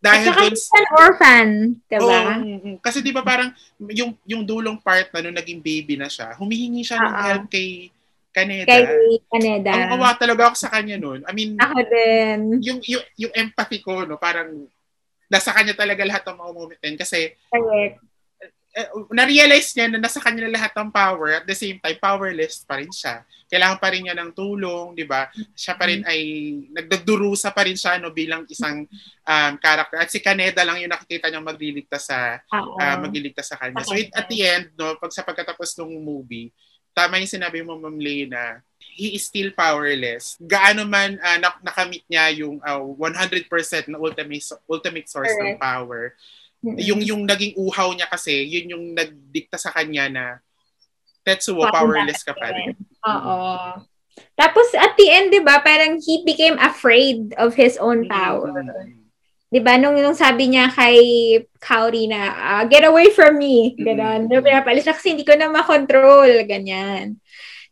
[0.00, 1.48] dahil At doon an orphan,
[1.84, 2.20] 'di ba?
[2.40, 3.52] Oh, kasi 'di ba parang
[3.92, 7.26] yung yung dulong part na nung naging baby na siya, humihingi siya ng Uh-oh.
[7.28, 7.92] help kay
[8.32, 8.64] Kaneda.
[8.64, 9.70] Kay Kaneda.
[9.76, 11.20] Ang awa talaga ako sa kanya noon.
[11.28, 12.38] I mean, ako din.
[12.64, 14.64] Yung, yung, yung empathy ko, no, parang
[15.32, 17.96] nasa kanya talaga lahat ng mga moment kasi Correct
[18.76, 22.80] uh, na-realize niya na nasa kanya lahat ng power at the same time powerless pa
[22.80, 23.24] rin siya.
[23.48, 25.28] Kailangan pa rin niya ng tulong, 'di ba?
[25.52, 26.12] Siya pa rin mm-hmm.
[26.12, 26.20] ay
[26.72, 28.88] nagdagdurusa pa rin siya no bilang isang
[29.28, 30.00] um, character.
[30.00, 33.84] At si Kaneda lang yung nakikita niya magliligtas sa uh, magliligtas sa kanya.
[33.84, 36.48] So it, at the end, no, pag sa pagkatapos ng movie,
[36.96, 38.60] tama yung sinabi mo Ma'am Lena,
[38.92, 40.36] he is still powerless.
[40.38, 43.48] Gaano man uh, nakamit niya yung uh, 100%
[43.88, 45.56] na ultimate ultimate source Correct.
[45.56, 46.12] ng power
[46.62, 46.78] Mm-hmm.
[46.78, 50.24] Yung yung naging uhaw niya kasi, yun yung nagdikta sa kanya na
[51.22, 52.74] Tetsuo, powerless ka pa rin.
[53.06, 53.46] Oo.
[54.34, 58.50] Tapos at the end, 'di ba, parang he became afraid of his own power.
[58.50, 59.02] Mm-hmm.
[59.50, 60.98] 'Di ba nung nung sabi niya kay
[61.58, 64.30] Kaori na uh, get away from me, ganun.
[64.30, 64.42] Mm-hmm.
[64.42, 67.18] Pinapalis na kasi hindi ko na makontrol, ganyan.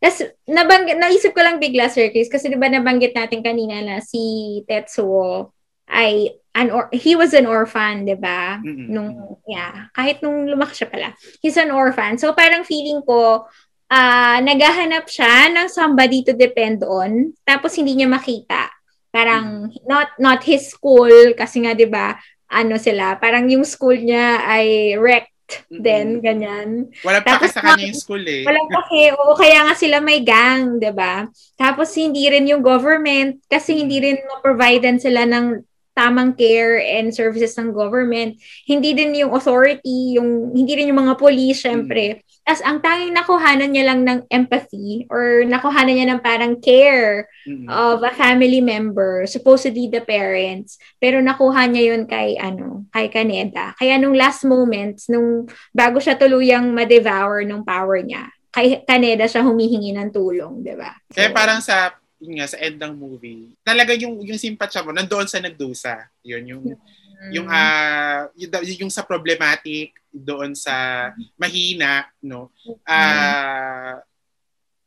[0.01, 3.95] Tapos, nabang, naisip ko lang bigla, Sir Chris, kasi di ba nabanggit natin kanina na
[4.01, 5.53] si Tetsuo
[5.91, 8.59] ay an or he was an orphan, 'di ba?
[8.59, 8.87] Mm-hmm.
[8.91, 11.09] Nung yeah, kahit nung lumaki siya pala.
[11.39, 12.19] He's an orphan.
[12.19, 13.47] So parang feeling ko
[13.91, 18.71] uh, naghahanap siya ng somebody to depend on tapos hindi niya makita.
[19.11, 19.87] Parang mm-hmm.
[19.87, 22.19] not not his school kasi nga 'di ba?
[22.51, 25.81] Ano sila, parang yung school niya ay wrecked Mm-hmm.
[25.83, 26.69] Then, ganyan.
[27.03, 28.43] Wala pa Tapos, sa kanya yung school eh.
[28.47, 29.09] Wala pa eh.
[29.15, 31.15] Oo, kaya nga sila may gang, ba diba?
[31.59, 37.53] Tapos, hindi rin yung government kasi hindi rin ma-providean sila ng tamang care and services
[37.59, 38.39] ng government.
[38.63, 42.23] Hindi din yung authority, yung hindi rin yung mga police, syempre.
[42.23, 42.30] Mm.
[42.41, 47.69] Tapos ang tanging nakuhanan niya lang ng empathy or nakuhanan niya ng parang care mm-hmm.
[47.69, 53.77] of a family member, supposedly the parents, pero nakuha niya yun kay ano, kay Kaneda.
[53.77, 59.45] Kaya nung last moments, nung bago siya tuluyang ma-devour ng power niya, kay Kaneda siya
[59.45, 60.97] humihingi ng tulong, 'di ba?
[61.13, 64.93] So, Kaya parang sa yun nga, sa end ng movie, talaga yung, yung simpatsya mo,
[64.93, 66.05] nandoon sa nagdusa.
[66.21, 67.31] Yun, yung, mm.
[67.33, 72.51] yung, uh, yung, yung sa problematic, doon sa mahina, no?
[72.83, 73.95] Uh,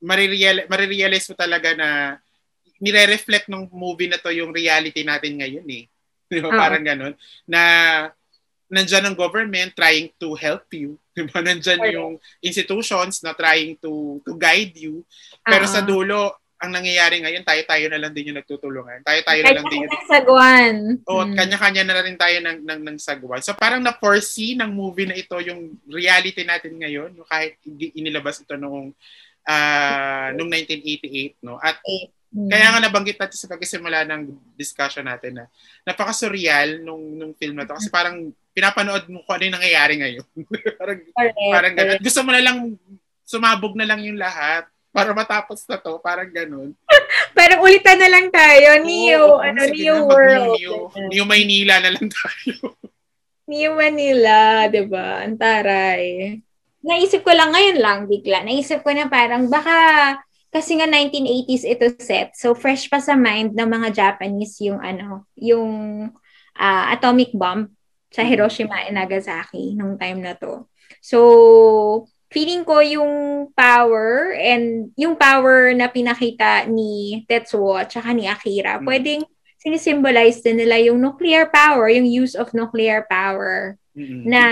[0.04, 2.20] marireal, marirealize mo talaga na
[2.84, 5.84] nire-reflect ng movie na to yung reality natin ngayon eh.
[6.30, 6.52] Diba?
[6.52, 6.60] Uh-huh.
[6.60, 7.14] Parang ganun.
[7.48, 7.62] Na
[8.68, 11.00] nandyan ang government trying to help you.
[11.16, 11.40] Diba?
[11.40, 11.92] Nandyan okay.
[11.96, 15.00] yung institutions na trying to to guide you.
[15.40, 15.74] Pero uh-huh.
[15.74, 19.04] sa dulo, ang nangyayari ngayon, tayo-tayo na lang din yung nagtutulungan.
[19.04, 19.92] Tayo-tayo na lang din yung...
[20.08, 20.76] sagwan.
[21.04, 21.36] Oo, hmm.
[21.36, 23.44] kanya-kanya na rin tayo ng, ng, ng sagwan.
[23.44, 27.28] So parang na-foresee ng movie na ito yung reality natin ngayon, no?
[27.28, 28.96] kahit inilabas ito noong
[29.44, 31.44] uh, noong 1988.
[31.44, 31.60] No?
[31.60, 32.48] At hmm.
[32.48, 34.22] kaya nga nabanggit natin sa pagkisimula ng
[34.56, 35.44] discussion natin na
[35.84, 37.76] napaka-surreal nung, nung film na to.
[37.76, 40.26] Kasi parang pinapanood mo kung ano yung nangyayari ngayon.
[40.80, 41.36] parang, Correct.
[41.52, 42.00] parang ganun.
[42.00, 42.56] Gusto mo na lang
[43.24, 46.70] sumabog na lang yung lahat para matapos na to, parang ganun.
[47.38, 50.54] parang ulitan na lang tayo, Neo, oh, ano, Neo World.
[50.54, 52.78] Neo, Neo Maynila na lang tayo.
[53.44, 55.20] Neo Manila, di ba?
[55.20, 56.38] Antaray.
[56.80, 58.40] Naisip ko lang ngayon lang, bigla.
[58.40, 59.76] Naisip ko na parang baka
[60.48, 62.32] kasi nga 1980s ito set.
[62.38, 65.72] So fresh pa sa mind ng mga Japanese yung ano, yung
[66.56, 67.74] uh, atomic bomb
[68.08, 68.30] sa mm-hmm.
[68.32, 70.64] Hiroshima and Nagasaki nung time na to.
[71.04, 78.26] So feeling ko yung power and yung power na pinakita ni Tetsuo at saka ni
[78.26, 78.84] Akira, mm.
[78.84, 79.22] pwedeng
[79.62, 84.28] sinisimbolize din nila yung nuclear power, yung use of nuclear power mm-hmm.
[84.28, 84.44] na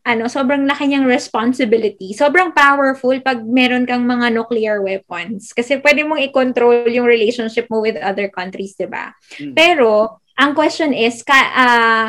[0.00, 2.16] ano, sobrang laki niyang responsibility.
[2.16, 5.52] Sobrang powerful pag meron kang mga nuclear weapons.
[5.52, 9.12] Kasi pwede mong i-control yung relationship mo with other countries, di ba?
[9.36, 9.52] Mm-hmm.
[9.52, 12.08] Pero, ang question is, ka, uh,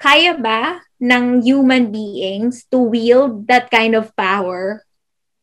[0.00, 4.84] kaya ba ng human beings to wield that kind of power,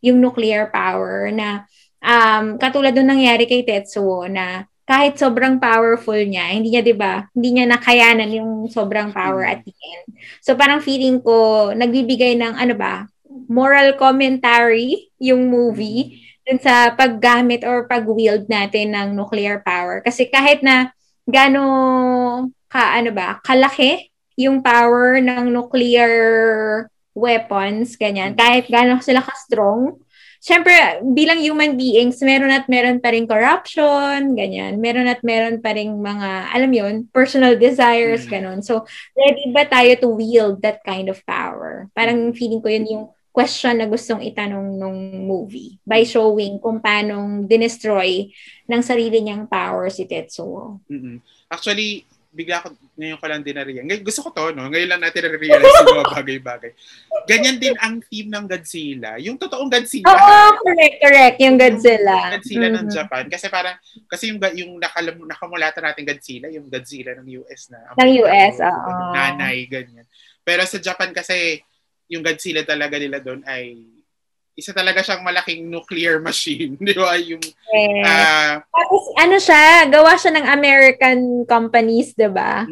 [0.04, 1.70] yung nuclear power na
[2.04, 7.32] um, katulad nung nangyari kay Tetsuo na kahit sobrang powerful niya, hindi niya 'di ba,
[7.32, 10.20] hindi niya nakayanan yung sobrang power at the end.
[10.44, 13.08] So parang feeling ko nagbibigay ng ano ba,
[13.48, 20.04] moral commentary yung movie dun sa paggamit or pag-wield natin ng nuclear power.
[20.04, 20.92] Kasi kahit na
[21.24, 21.64] gano
[22.68, 26.12] ka ano ba, kalaki yung power ng nuclear
[27.14, 30.02] weapons, ganyan, kahit gano'n sila ka-strong,
[30.44, 30.76] syempre,
[31.16, 34.76] bilang human beings, meron at meron pa rin corruption, ganyan.
[34.84, 38.30] Meron at meron pa rin mga, alam yon personal desires, mm.
[38.30, 38.60] ganun.
[38.60, 38.84] So,
[39.16, 41.88] ready ba tayo to wield that kind of power?
[41.96, 47.42] Parang feeling ko yun yung question na gustong itanong nung movie by showing kung paano
[47.50, 48.30] dinestroy
[48.70, 50.86] ng sarili niyang power si Tetsuo.
[50.86, 51.18] Mm-hmm.
[51.50, 54.02] Actually, bigla ko, ngayon ko lang din na-realize.
[54.02, 54.66] Gusto ko to, no?
[54.74, 56.72] Ngayon lang natin na-realize yung mga bagay-bagay.
[57.30, 59.22] Ganyan din ang theme ng Godzilla.
[59.22, 60.10] Yung totoong Godzilla.
[60.10, 61.38] Oo, oh, correct, correct.
[61.38, 62.18] Yung Godzilla.
[62.34, 62.82] Godzilla mm-hmm.
[62.82, 63.24] ng Japan.
[63.30, 63.78] Kasi parang,
[64.10, 67.94] kasi yung, yung nakalam, nakamulata natin Godzilla, yung Godzilla ng US na.
[68.02, 68.92] Ng US, oo.
[69.14, 70.10] Nanay, ganyan.
[70.42, 71.62] Pero sa Japan kasi,
[72.10, 73.94] yung Godzilla talaga nila doon ay
[74.54, 77.18] isa talaga siyang malaking nuclear machine, di ba?
[77.18, 78.06] Yung, yes.
[78.06, 82.66] uh, Tapos ano siya, gawa siya ng American companies, di ba?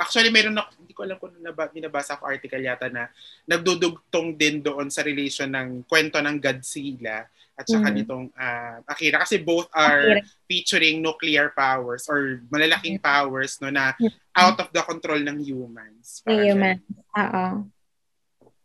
[0.00, 3.10] Actually, meron na, hindi ko alam kung naba, binabasa ko article yata na
[3.44, 7.26] nagdudugtong din doon sa relation ng kwento ng Godzilla
[7.60, 7.96] at saka mm.
[8.00, 10.24] nitong uh, Akira kasi both are Akira.
[10.48, 13.04] featuring nuclear powers or malalaking mm.
[13.04, 13.92] powers no na
[14.32, 16.24] out of the control ng humans.
[16.24, 16.80] Humans.
[17.20, 17.68] Oo.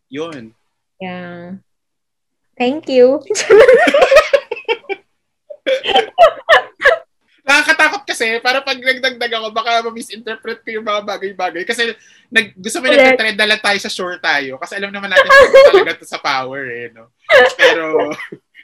[0.08, 0.56] Yun.
[1.04, 1.60] Yeah.
[2.56, 3.20] Thank you.
[7.46, 11.62] Nakakatakot kasi, para pag nagdagdag ako, baka ma-misinterpret ko yung mga bagay-bagay.
[11.62, 11.94] Kasi
[12.34, 14.58] nag, gusto mo nagtatrend na lang tayo sa sure tayo.
[14.58, 15.30] Kasi alam naman natin
[15.70, 16.90] talaga to sa power eh.
[16.90, 17.14] No?
[17.54, 18.10] Pero,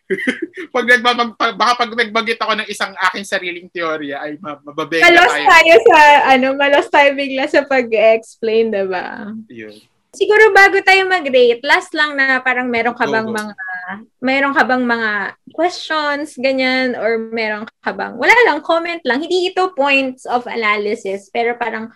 [0.74, 5.14] pag nagbabag, baka pag nagbagit ako ng isang aking sariling teorya, ay mababega tayo.
[5.14, 6.00] Malos tayo sa,
[6.34, 9.30] ano, malos tayo bigla sa pag-explain, diba?
[9.46, 9.78] Yun.
[10.12, 13.56] Siguro bago tayo mag-rate, last lang na parang meron ka bang mga
[14.20, 15.12] meron ka bang mga
[15.56, 19.24] questions ganyan or meron ka bang wala lang comment lang.
[19.24, 21.96] Hindi ito points of analysis pero parang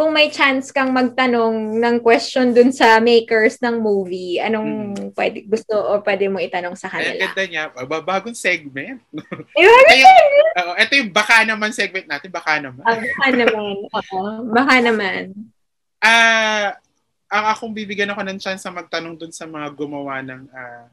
[0.00, 5.12] kung may chance kang magtanong ng question dun sa makers ng movie, anong hmm.
[5.12, 7.20] pwede, gusto o pwede mo itanong sa kanila?
[7.20, 9.04] Ang ganda niya, bagong segment.
[9.60, 10.18] Eh, ito, yung,
[10.56, 12.80] uh, ito yung baka naman segment natin, baka naman.
[12.80, 14.20] Uh, baka naman, oo.
[14.48, 15.22] Baka naman.
[16.00, 16.68] Ah, uh,
[17.30, 20.86] ang akong bibigyan ako ng chance na magtanong dun sa mga gumawa ng uh,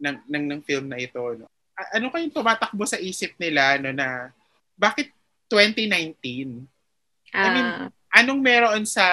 [0.00, 1.46] ng, ng ng film na ito no.
[1.92, 4.32] Ano kayong tumatakbo sa isip nila no na
[4.72, 5.12] bakit
[5.52, 6.64] 2019?
[7.28, 7.88] Uh, I mean, ah.
[8.16, 9.04] anong meron sa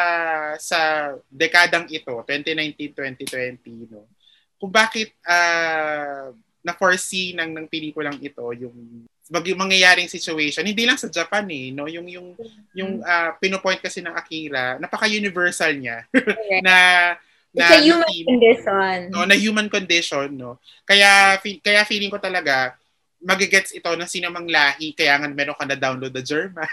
[0.55, 4.07] sa dekadang ito, 2019-2020 no?
[4.55, 6.31] Kung bakit uh,
[6.63, 11.87] na-foresee ng ng pelikulang ito yung mag mangyayaring situation hindi lang sa Japan eh no
[11.87, 12.35] yung yung
[12.75, 16.03] yung uh, pinopoint kasi ng Akira napaka-universal niya
[16.65, 16.75] na
[17.53, 18.97] na It's a human team, condition.
[19.13, 20.57] No, na human condition, no.
[20.89, 22.73] Kaya kaya feeling ko talaga
[23.23, 26.65] magigets ito ng sinamang lahi kaya nga meron ka na download the German.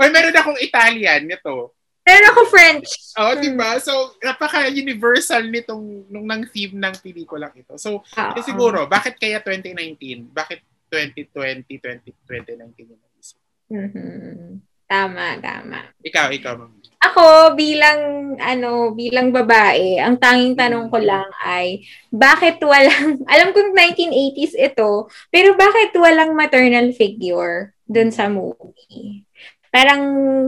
[0.00, 1.77] Or meron akong Italian nito.
[2.08, 2.88] Meron ako French.
[3.20, 3.76] Oh, di ba?
[3.76, 7.76] So, napaka-universal nitong nung nang theme ng pelikulang ito.
[7.76, 8.40] So, uh-huh.
[8.40, 10.32] siguro, bakit kaya 2019?
[10.32, 13.38] Bakit 2020, 20, 2019 yung naisip?
[13.68, 14.64] Mm-hmm.
[14.88, 15.84] Tama, tama.
[16.00, 16.64] Ikaw, ikaw.
[17.04, 21.04] Ako, bilang, ano, bilang babae, ang tanging tanong ko mm.
[21.04, 28.32] lang ay, bakit walang, alam kong 1980s ito, pero bakit walang maternal figure dun sa
[28.32, 29.27] movie?
[29.72, 30.02] Parang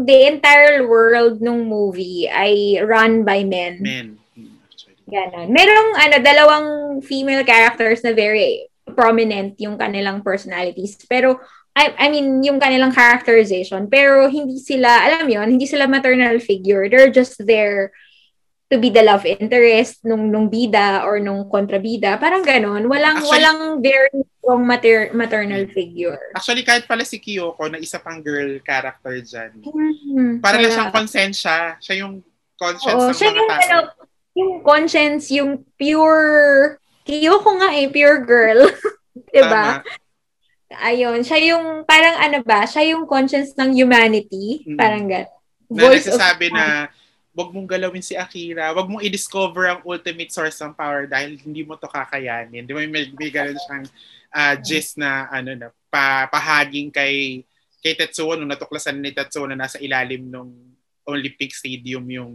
[0.04, 3.80] the entire world ng movie ay run by men.
[3.80, 4.06] Men.
[5.11, 5.50] Ganon.
[5.50, 6.66] Merong ano, dalawang
[7.02, 10.94] female characters na very prominent yung kanilang personalities.
[11.11, 11.42] Pero,
[11.74, 13.90] I, I mean, yung kanilang characterization.
[13.90, 16.87] Pero, hindi sila, alam yon hindi sila maternal figure.
[16.87, 17.90] They're just there
[18.70, 22.14] to be the love interest nung nung bida or nung kontrabida.
[22.22, 22.87] Parang ganon.
[22.87, 26.30] Walang, Actually, walang very strong mater- maternal figure.
[26.38, 30.38] Actually, kahit pala si Kyoko na isa pang girl character dyan, mm-hmm.
[30.38, 31.74] para na siyang consensya.
[31.83, 32.22] Siya yung
[32.54, 33.59] conscience Oo, ng siya mga yung, tao.
[33.66, 33.78] Ano,
[34.38, 38.70] yung conscience, yung pure, Kyoko nga eh, pure girl.
[39.35, 39.83] diba?
[39.83, 40.78] Tama.
[40.87, 44.62] Ayun, siya yung, parang ano ba, siya yung conscience ng humanity.
[44.62, 44.78] Mm-hmm.
[44.78, 45.38] Parang gano'n.
[45.70, 46.87] Na nagsasabi na,
[47.40, 51.64] wag mong galawin si Akira, wag mong i-discover ang ultimate source ng power dahil hindi
[51.64, 52.68] mo to kakayanin.
[52.68, 53.87] Di ba may, may ganun siyang
[54.37, 57.42] uh, gist na ano na pa, pahaging kay
[57.81, 60.48] kay Tetsuo nung natuklasan ni Tetsuo na nasa ilalim ng
[61.08, 62.33] Olympic Stadium yung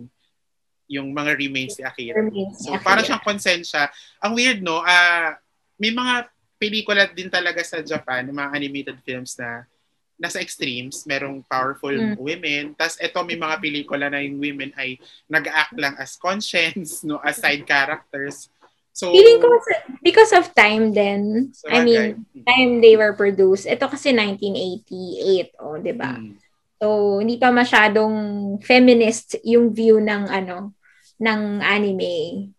[0.85, 2.21] yung mga remains ni Akira.
[2.57, 3.89] So para siyang konsensya.
[4.21, 5.29] Ang weird no, uh,
[5.77, 9.69] may mga pelikula din talaga sa Japan, mga animated films na
[10.15, 12.15] nasa extremes, merong powerful mm.
[12.15, 14.95] women, tas ito may mga pelikula na yung women ay
[15.27, 18.47] nag-act lang as conscience, no, as side characters.
[18.95, 19.51] So, Feeling ko
[19.99, 21.51] because of time then.
[21.51, 23.67] So I mean, time they were produced.
[23.67, 26.15] Ito kasi 1988, oh, 'di ba?
[26.15, 26.39] Hmm.
[26.79, 28.15] So, hindi pa masyadong
[28.63, 30.75] feminist yung view ng ano,
[31.19, 32.51] ng anime.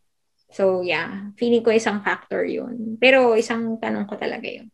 [0.53, 1.31] So, yeah.
[1.37, 2.97] Feeling ko isang factor yun.
[2.97, 4.73] Pero isang tanong ko talaga yun.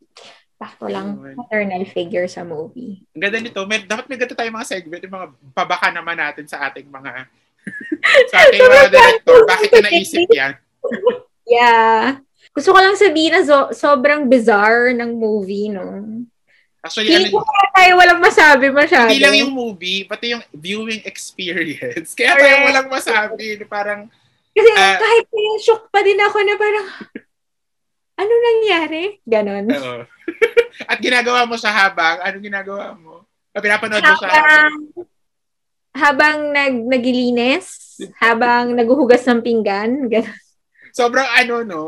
[0.62, 3.02] Factor lang maternal figure sa movie.
[3.18, 3.58] Ang ganda nito.
[3.66, 7.26] May, dapat may ganda tayo mga segment, yung mga pabaka naman natin sa ating mga
[8.30, 9.38] sa ating mga director.
[9.42, 10.54] Bakit ka naisip yan?
[11.50, 12.22] yeah.
[12.54, 16.22] Gusto ko lang sabihin na so, sobrang bizarre ng movie, no?
[16.82, 19.10] Actually, Hindi ano, tayo walang masabi masyado.
[19.10, 22.14] Hindi lang yung movie, pati yung viewing experience.
[22.18, 23.58] Kaya tayo walang masabi.
[23.70, 24.10] Parang,
[24.50, 26.86] Kasi uh, kahit yung shock pa din ako na parang,
[28.16, 29.20] ano nangyari?
[29.24, 29.66] Ganon.
[29.70, 30.02] Oo.
[30.90, 33.24] At ginagawa mo sa habang, ano ginagawa mo?
[33.52, 34.72] Pinapanood mo sa habang,
[35.92, 40.40] habang nag, nagilinis, habang naguhugas ng pinggan, ganon.
[40.92, 41.82] Sobrang ano, no,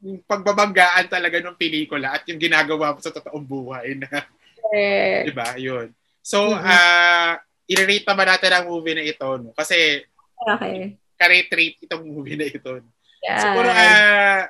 [0.00, 4.24] yung pagbabanggaan talaga ng pelikula at yung ginagawa mo sa totoong buhay na.
[4.72, 5.28] Eh.
[5.28, 5.54] 'Di ba?
[5.60, 5.92] 'Yun.
[6.24, 6.64] So, mm-hmm.
[6.64, 7.32] uh,
[7.68, 9.52] i-rate naman natin ang movie na ito, no?
[9.52, 10.04] Kasi
[10.36, 10.96] okay.
[11.16, 12.80] ka-rate rate itong movie na ito.
[13.20, 13.40] Yeah.
[13.40, 14.42] Siguro uh,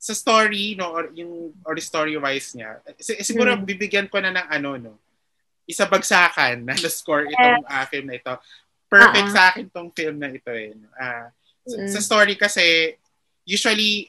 [0.00, 2.80] sa story, no, or yung or story wise niya,
[3.20, 3.68] siguro mm-hmm.
[3.68, 4.94] bibigyan ko na ng ano, no.
[5.68, 8.32] Isa bagsakan na na-score itong uh, film na ito.
[8.88, 9.36] Perfect uh-huh.
[9.36, 10.72] sa akin tong film na ito eh.
[10.96, 11.28] Uh,
[11.68, 11.92] mm-hmm.
[11.92, 12.96] sa, sa story kasi
[13.44, 14.08] usually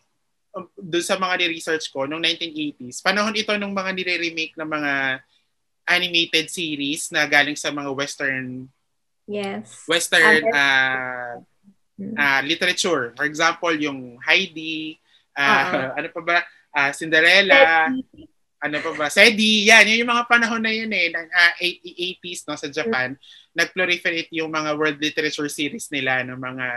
[0.52, 5.24] Um, doon sa mga ni-research ko, noong 1980s, panahon ito nung mga nire-remake ng mga
[5.88, 8.68] animated series na galing sa mga western
[9.26, 11.40] yes western uh,
[12.20, 13.16] uh, literature.
[13.16, 15.00] For example, yung Heidi,
[15.36, 15.90] uh, uh-huh.
[15.98, 16.38] ano pa ba,
[16.76, 17.92] uh, Cinderella,
[18.62, 22.46] ano pa ba, Sedi, yan, yun yung mga panahon na yun eh, ng uh, 80s
[22.46, 23.58] no, sa Japan, mm-hmm.
[23.58, 26.68] nag-proliferate yung mga world literature series nila ng mga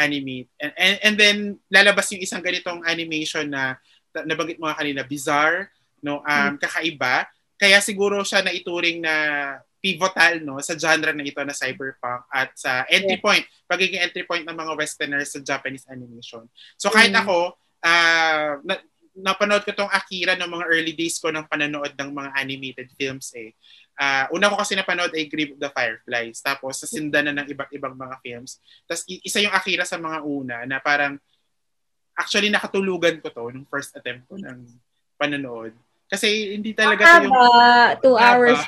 [0.00, 0.48] animate.
[0.56, 1.36] And, and, and then,
[1.68, 3.76] lalabas yung isang ganitong animation na
[4.24, 5.68] nabanggit mo kanina, bizarre,
[6.00, 6.58] no, um, mm.
[6.60, 7.28] kakaiba.
[7.56, 9.14] Kaya siguro siya na ituring na
[9.86, 14.42] pivotal no sa genre na ito na cyberpunk at sa entry point, pagiging entry point
[14.42, 16.48] ng mga westerners sa Japanese animation.
[16.80, 17.22] So kahit mm.
[17.22, 17.54] ako,
[17.84, 18.74] uh, na,
[19.16, 23.32] napanood ko tong Akira ng mga early days ko ng pananood ng mga animated films
[23.32, 23.56] eh
[23.96, 26.38] uh, una ko kasi napanood ay Grave of the Fireflies.
[26.44, 28.60] Tapos, sa sinda na ng iba't ibang mga films.
[28.84, 31.16] Tapos, isa yung Akira sa mga una na parang,
[32.16, 34.68] actually, nakatulugan ko to nung first attempt ko ng
[35.16, 35.72] panonood.
[36.06, 37.34] Kasi hindi talaga to yung...
[37.98, 38.60] Two hours.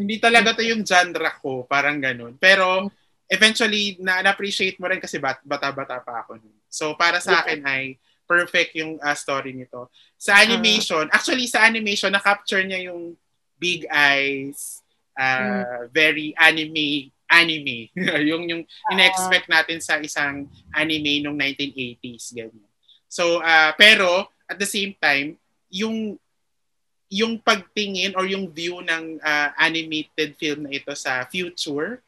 [0.00, 1.68] hindi talaga to yung genre ko.
[1.68, 2.38] Parang ganun.
[2.40, 2.88] Pero,
[3.32, 6.36] eventually, na- appreciate mo rin kasi bat- bata-bata pa ako.
[6.68, 7.96] So, para sa akin ay
[8.28, 9.88] perfect yung uh, story nito.
[10.20, 13.16] Sa animation, uh, actually sa animation, na-capture niya yung
[13.56, 14.80] big eyes,
[15.16, 15.92] uh, mm.
[15.92, 17.88] very anime anime.
[18.28, 20.44] yung yung uh, ina-expect natin sa isang
[20.76, 22.68] anime nung 1980s ganyan.
[23.08, 25.40] So uh, pero at the same time,
[25.72, 26.20] yung
[27.12, 32.00] yung pagtingin or yung view ng uh, animated film na ito sa future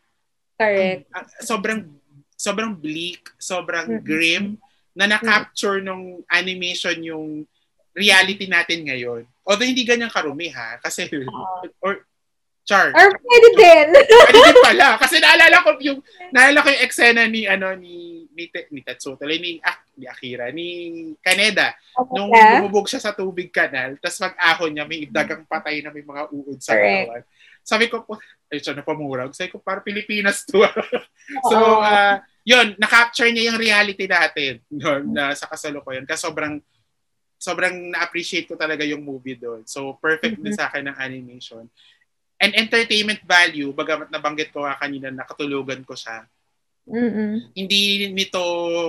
[0.57, 1.95] correct uh, sobrang
[2.45, 4.05] sobrang bleak, sobrang mm-hmm.
[4.05, 4.45] grim
[4.95, 5.89] na na-capture mm-hmm.
[5.89, 7.27] nung animation yung
[7.95, 9.25] reality natin ngayon.
[9.47, 12.05] Although hindi ganyan karumi ha, kasi uh, or
[12.65, 12.91] char.
[12.93, 13.87] Or pwede din.
[13.93, 16.01] pwede din pala kasi naalala ko yung
[16.33, 20.49] naalala ko yung eksena ni ano ni ni, ni Tetsuo tuloy ni ah, ni Akira
[20.49, 20.67] ni
[21.21, 22.17] Kaneda okay.
[22.17, 26.33] nung bumubog siya sa tubig kanal tapos mag-ahon niya may dagang patay na may mga
[26.33, 27.23] uod sa katawan.
[27.65, 28.21] Sabi ko po,
[28.55, 29.35] ay siya napamurag.
[29.35, 30.63] Sabi ko, para Pilipinas to.
[31.51, 36.07] so, uh, yun, na-capture niya yung reality natin no, na sa kasalukuyan.
[36.07, 36.63] Kasi sobrang
[37.35, 39.67] sobrang na-appreciate ko talaga yung movie doon.
[39.69, 40.49] So, perfect mm-hmm.
[40.49, 41.69] din sa akin ng animation.
[42.41, 46.25] And entertainment value, bagamat nabanggit ko nga kanina, nakatulugan ko siya.
[46.89, 47.33] Mm-hmm.
[47.57, 47.83] Hindi
[48.13, 48.43] nito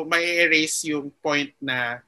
[0.08, 2.00] may erase yung point na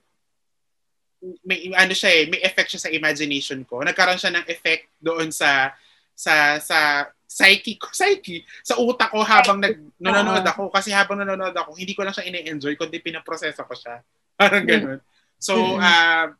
[1.43, 3.81] may ano siya eh, may effect siya sa imagination ko.
[3.81, 5.73] Nagkaroon siya ng effect doon sa
[6.13, 10.73] sa sa psyche ko, psyche, sa utak ko habang nag, nanonood ako.
[10.73, 14.01] Kasi habang nanonood ako, hindi ko lang siya ine-enjoy, kundi pinaproseso ko siya.
[14.41, 14.99] Parang ganun.
[15.37, 16.33] So, uh,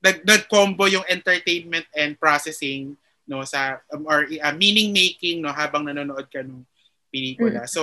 [0.00, 2.96] nag, nag-combo yung entertainment and processing
[3.26, 6.62] no sa um, or uh, meaning making no habang nanonood ka ng
[7.10, 7.66] pelikula.
[7.66, 7.70] Mm.
[7.70, 7.82] So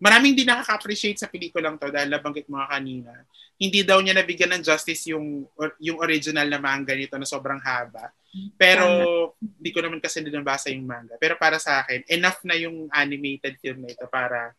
[0.00, 3.12] maraming din nakaka-appreciate sa pelikulang to dahil nabanggit mo kanina.
[3.60, 7.60] Hindi daw niya nabigyan ng justice yung or, yung original na manga nito na sobrang
[7.60, 8.08] haba.
[8.56, 8.86] Pero
[9.38, 11.20] hindi ko naman kasi nabasa yung manga.
[11.20, 14.56] Pero para sa akin, enough na yung animated film na ito para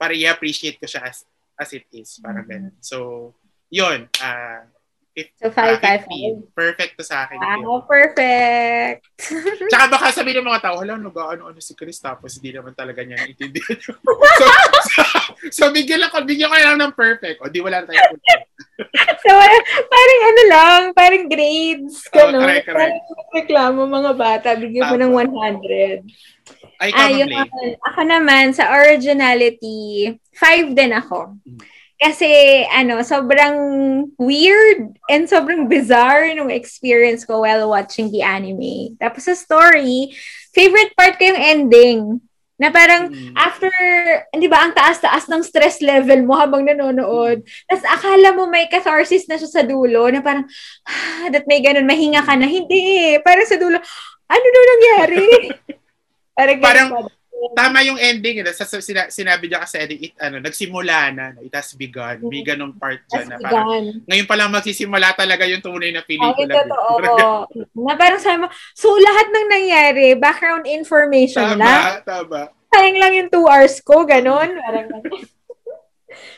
[0.00, 1.28] para i-appreciate ko siya as
[1.60, 2.18] as it is.
[2.18, 2.72] Parang mm-hmm.
[2.72, 2.76] ganun.
[2.80, 3.30] So,
[3.70, 4.08] yun.
[4.18, 4.64] Uh,
[5.14, 6.58] so, 5, 5, 5.
[6.58, 7.38] Perfect to sa akin.
[7.38, 7.82] Wow, yun.
[7.86, 9.00] perfect.
[9.70, 13.06] Tsaka baka sabihin ng mga tao, hala, no, ano-ano si Chris, tapos hindi naman talaga
[13.06, 13.78] niya naiintindihan.
[13.86, 14.46] so,
[14.90, 15.02] so,
[15.54, 17.38] so, bigyan lang ko, bigyan ko lang ng perfect.
[17.38, 18.02] O, di wala na tayo.
[19.22, 19.30] so,
[19.86, 22.34] parang ano lang, parang grades, gano'n.
[22.34, 22.74] Oh, correct, correct.
[22.74, 22.98] Parang
[23.38, 26.02] reklamo mga bata, bigyan mo ng 100.
[26.82, 27.30] Ay, Ayun,
[27.86, 31.38] ako naman, sa originality, 5 din ako.
[31.38, 31.58] Hmm.
[32.04, 32.28] Kasi,
[32.68, 33.56] ano, sobrang
[34.20, 38.92] weird and sobrang bizarre nung experience ko while watching the anime.
[39.00, 40.12] Tapos sa story,
[40.52, 42.00] favorite part ko yung ending.
[42.60, 43.32] Na parang mm.
[43.40, 43.72] after,
[44.36, 47.40] hindi ba, ang taas-taas ng stress level mo habang nanonood.
[47.40, 47.48] Mm.
[47.72, 50.44] Tapos akala mo may catharsis na siya sa dulo na parang,
[50.84, 52.44] ah, that may ganun, mahinga ka na.
[52.44, 53.80] Hindi Parang sa dulo,
[54.28, 55.24] ano daw nangyari?
[56.36, 56.88] parang, parang
[57.52, 58.40] tama yung ending.
[58.40, 58.54] Eh.
[58.56, 62.24] Sa, sina, sinabi niya kasi it, ano, nagsimula na, it has begun.
[62.24, 62.48] May mm.
[62.48, 63.66] ganong part dyan na parang,
[64.08, 66.48] ngayon pa lang magsisimula talaga yung tunay na pelikula.
[66.48, 67.44] Ay, totoo.
[67.86, 71.82] na parang sabi mo, so lahat ng nangyari, background information tama, lang.
[72.06, 72.40] Tama, tama.
[72.74, 74.50] Sayang lang yung two hours ko, ganon.
[74.58, 74.86] Parang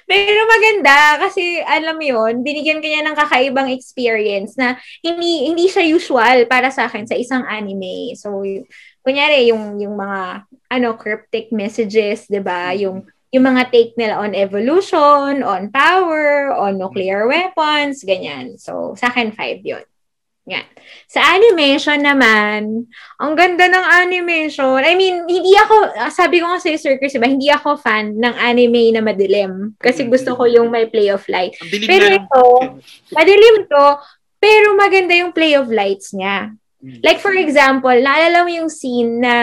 [0.04, 5.86] Pero maganda kasi alam mo yun, binigyan kanya ng kakaibang experience na hindi hindi siya
[5.90, 8.14] usual para sa akin sa isang anime.
[8.14, 8.42] So
[9.02, 12.74] kunyari yung yung mga ano cryptic messages, 'di ba?
[12.74, 18.56] Yung yung mga take nila on evolution, on power, on nuclear weapons, ganyan.
[18.56, 19.84] So, sa akin, five yun.
[20.46, 20.62] Yan.
[21.10, 22.86] Sa animation naman,
[23.18, 24.78] ang ganda ng animation.
[24.78, 28.34] I mean, hindi ako, sabi ko nga sa Sir Chris, diba, hindi ako fan ng
[28.38, 29.74] anime na madilim.
[29.82, 30.08] Kasi mm.
[30.10, 31.58] gusto ko yung may play of light.
[31.90, 32.44] Pero ito,
[33.10, 33.86] madilim to,
[34.38, 36.54] pero maganda yung play of lights niya.
[36.78, 37.02] Mm.
[37.02, 39.34] Like for example, naalala mo yung scene na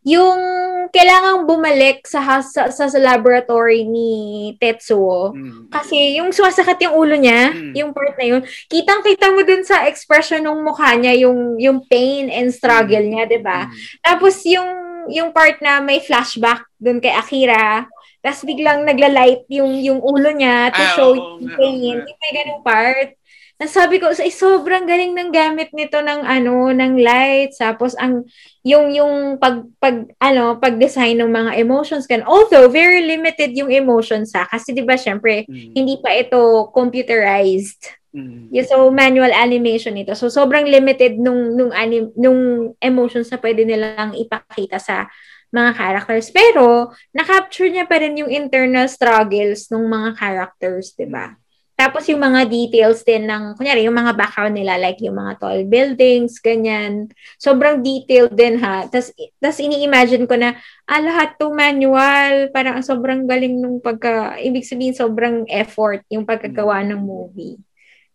[0.00, 0.40] yung
[0.88, 4.10] kailangang bumalik sa, sa, sa, sa laboratory ni
[4.56, 5.36] Tetsuo.
[5.36, 5.68] Mm.
[5.68, 7.76] Kasi yung sumasakit yung ulo niya, mm.
[7.76, 12.32] yung part na yun, kitang-kita mo dun sa expression ng mukha niya, yung, yung pain
[12.32, 13.10] and struggle mm.
[13.12, 13.60] niya, ba diba?
[13.68, 13.74] Mm.
[14.00, 14.70] Tapos yung,
[15.12, 17.84] yung part na may flashback dun kay Akira,
[18.20, 21.96] tapos biglang nagla-light yung, yung ulo niya to ah, show oh, yung pain.
[22.00, 23.19] Oh, yung may ganung part
[23.60, 27.60] nasabi ko sa eh, sobrang galing ng gamit nito ng ano ng lights.
[27.60, 28.24] Tapos ang
[28.64, 34.32] yung yung pag pag ano pag-design ng mga emotions kan although very limited yung emotions
[34.32, 35.76] sa kasi 'di ba syempre mm.
[35.76, 38.00] hindi pa ito computerized.
[38.10, 38.50] Mm.
[38.50, 40.16] yung so manual animation ito.
[40.18, 45.06] So sobrang limited nung nung anim, nung emotions na pwede nilang ipakita sa
[45.54, 46.32] mga characters.
[46.34, 51.38] Pero na-capture niya pa rin yung internal struggles ng mga characters 'di ba
[51.80, 55.64] tapos yung mga details din ng, kunyari, yung mga background nila, like yung mga tall
[55.64, 57.08] buildings, ganyan.
[57.40, 58.84] Sobrang detailed din ha.
[58.84, 62.52] Tapos, tas ini-imagine ko na, ah, lahat to manual.
[62.52, 67.56] Parang sobrang galing nung pagka, ibig sabihin sobrang effort yung pagkagawa ng movie.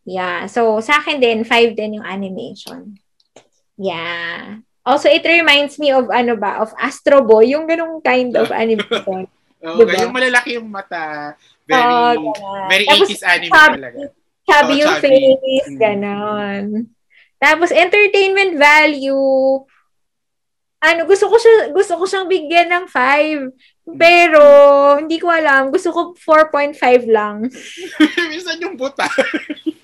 [0.05, 0.45] Yeah.
[0.45, 3.01] So, sa akin din, five din yung animation.
[3.81, 4.61] Yeah.
[4.85, 9.25] Also, it reminds me of, ano ba, of Astro Boy, yung ganong kind of animation.
[9.65, 10.05] oh, diba?
[10.05, 11.33] Yung malalaki yung mata,
[11.65, 12.33] Very, oh,
[12.69, 13.97] very Tapos, 80s anime chubby, talaga.
[14.45, 15.09] Chubby oh, yung chubby.
[15.41, 15.79] face, mm.
[15.81, 16.65] ganon.
[17.41, 19.25] Tapos, entertainment value,
[20.85, 23.97] ano, gusto ko siya, gusto ko siyang bigyan ng 5.
[23.97, 24.41] Pero,
[25.01, 25.73] hindi ko alam.
[25.73, 27.49] Gusto ko 4.5 lang.
[28.31, 29.09] Minsan yung buta.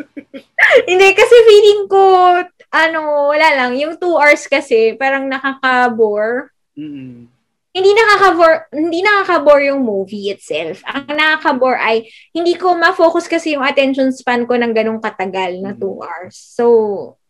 [0.90, 2.38] hindi, kasi feeling ko,
[2.70, 3.74] ano, wala lang.
[3.82, 6.54] Yung 2 hours kasi, parang nakaka-bore.
[6.78, 7.31] Mm-hmm
[7.72, 10.84] hindi nakaka-bore, hindi nakaka-bore yung movie itself.
[10.84, 12.04] Ang nakaka-bore ay,
[12.36, 16.00] hindi ko ma-focus kasi yung attention span ko ng ganong katagal na 2 mm.
[16.04, 16.36] hours.
[16.36, 16.66] So,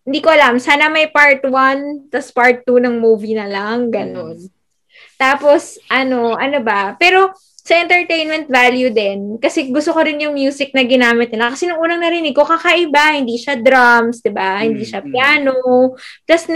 [0.01, 0.57] hindi ko alam.
[0.57, 4.41] Sana may part 1, tas part 2 ng movie na lang, ganon.
[4.41, 4.49] Mm.
[5.21, 6.97] Tapos, ano, ano ba?
[6.97, 7.29] Pero,
[7.61, 11.53] sa entertainment value din, kasi gusto ko rin yung music na ginamit nila.
[11.53, 14.59] Kasi nung unang narinig ko, kakaiba, hindi siya drums, di ba?
[14.59, 15.53] Mm, hindi siya piano.
[16.25, 16.49] Tapos,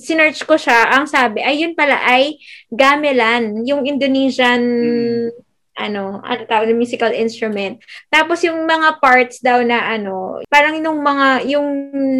[0.00, 2.40] sinearch ko siya, ang sabi, ay yun pala ay
[2.72, 5.28] gamelan, yung Indonesian, mm.
[5.76, 7.76] ano, ano tawag, musical instrument.
[8.08, 11.68] Tapos, yung mga parts daw na, ano, parang yung mga, yung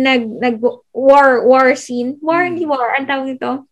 [0.04, 0.56] nag, nag,
[0.92, 2.48] war, war scene, war, mm.
[2.52, 3.64] hindi war, ang tawag ito?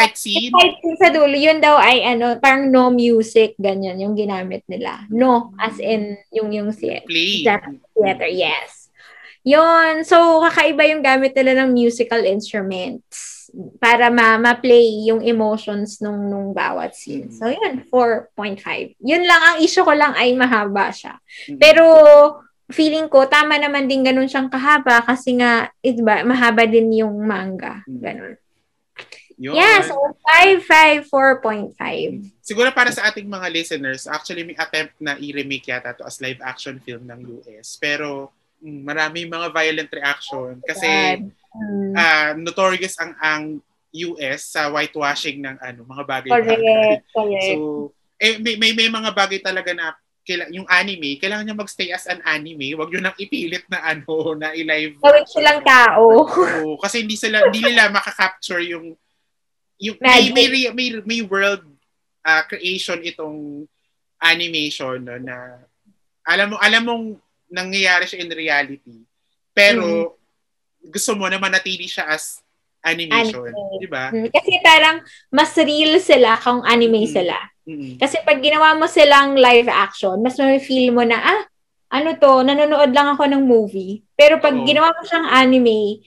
[0.00, 0.48] Fight scene?
[0.48, 5.04] Fight scene sa dulo, yun daw ay ano, parang no music, ganyan yung ginamit nila.
[5.12, 7.44] No, as in, yung yung Play.
[7.44, 8.88] theater, yes.
[9.44, 13.40] Yun, so kakaiba yung gamit nila ng musical instruments
[13.82, 17.32] para ma ma-play yung emotions nung nung bawat scene.
[17.32, 19.00] So yun, 4.5.
[19.00, 21.18] Yun lang ang issue ko lang ay mahaba siya.
[21.18, 21.58] Mm-hmm.
[21.58, 21.84] Pero
[22.70, 27.82] feeling ko tama naman din ganun siyang kahaba kasi nga iba mahaba din yung manga,
[27.84, 27.98] mm.
[27.98, 28.34] ganun.
[29.40, 29.56] Yun.
[29.56, 29.96] Yeah, so
[30.28, 32.28] 5, 5, 4.5.
[32.44, 36.36] Siguro para sa ating mga listeners, actually may attempt na i-remake yata to as live
[36.44, 37.80] action film ng US.
[37.80, 41.24] Pero mm, marami mga violent reaction kasi
[41.96, 43.42] uh, notorious ang ang
[44.12, 46.30] US sa whitewashing ng ano mga bagay.
[46.36, 47.48] Correct, correct.
[47.48, 51.88] So eh, may, may may mga bagay talaga na kaila, yung anime, kailangan niya magstay
[51.90, 52.76] as an anime.
[52.76, 55.00] Huwag yun nang ipilit na ano, na i-live.
[55.00, 56.28] Gawin silang tao.
[56.28, 58.94] Oo, kasi hindi sila, hindi nila makaka-capture yung,
[59.80, 61.64] yung may, may, may, may world
[62.22, 63.64] uh, creation itong
[64.20, 65.64] animation no, na
[66.28, 67.06] alam mo alam mong
[67.48, 69.00] nangyayari siya in reality
[69.56, 70.92] pero mm.
[70.92, 72.44] gusto mo na manatili siya as
[72.84, 73.76] animation, anime.
[73.80, 74.04] 'di ba?
[74.12, 74.96] Mm, kasi parang
[75.32, 77.12] mas real sila kung anime mm.
[77.12, 77.36] sila.
[77.70, 77.94] Mm-hmm.
[78.02, 81.42] Kasi pag ginawa mo silang live action, mas ma-feel mo na, ah,
[81.90, 84.02] ano to, nanonood lang ako ng movie.
[84.18, 84.66] Pero pag Oo.
[84.66, 86.02] ginawa mo siyang anime,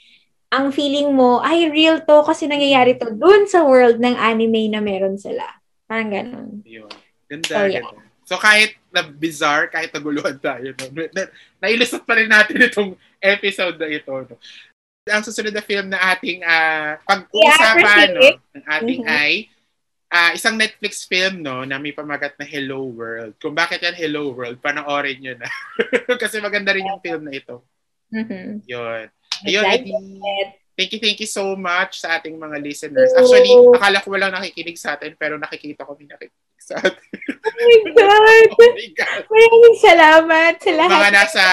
[0.54, 4.86] ang feeling mo, ay, real to kasi nangyayari to dun sa world ng anime na
[4.86, 5.42] meron sila.
[5.90, 6.62] Parang ganun.
[6.62, 6.94] Yun.
[7.26, 7.82] Ganda, so, yeah.
[7.82, 8.04] ganda.
[8.24, 10.86] So kahit na bizarre, kahit naguluhan tayo, no?
[11.12, 11.28] na,
[11.60, 14.14] nailusot pa rin natin itong episode na ito.
[14.14, 14.38] No?
[15.12, 19.20] Ang susunod na film na ating uh, pag-uusapan yeah, no, ng ating mm-hmm.
[19.20, 19.32] ay
[20.08, 23.36] uh, isang Netflix film no na may pamagat na Hello World.
[23.44, 25.50] Kung bakit yan Hello World, panoorin nyo na.
[26.24, 27.60] Kasi maganda rin yung film na ito.
[28.16, 28.64] Mm-hmm.
[28.70, 29.06] Yun.
[29.42, 29.64] Ayun,
[30.74, 33.14] thank you, thank you so much sa ating mga listeners.
[33.14, 37.10] Actually, akala ko walang nakikinig sa atin, pero nakikita ko may nakikinig sa atin.
[37.42, 38.46] oh my God!
[38.62, 39.22] oh my God!
[39.30, 40.92] Maraming salamat sa lahat.
[40.94, 41.44] Mga nasa,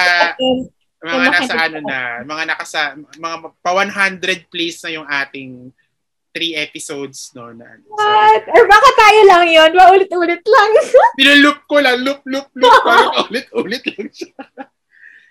[1.01, 5.73] mga nasa ano na, mga nakasa, mga pa 100 plays na yung ating
[6.31, 7.51] three episodes, no?
[7.51, 7.83] Na, ano.
[7.91, 8.43] What?
[8.55, 9.71] Or baka tayo lang yun?
[9.75, 10.69] Paulit-ulit lang.
[11.19, 11.99] Niluloop ko lang.
[12.01, 12.73] Loop, loop, loop.
[12.87, 14.33] Parang ulit-ulit lang siya.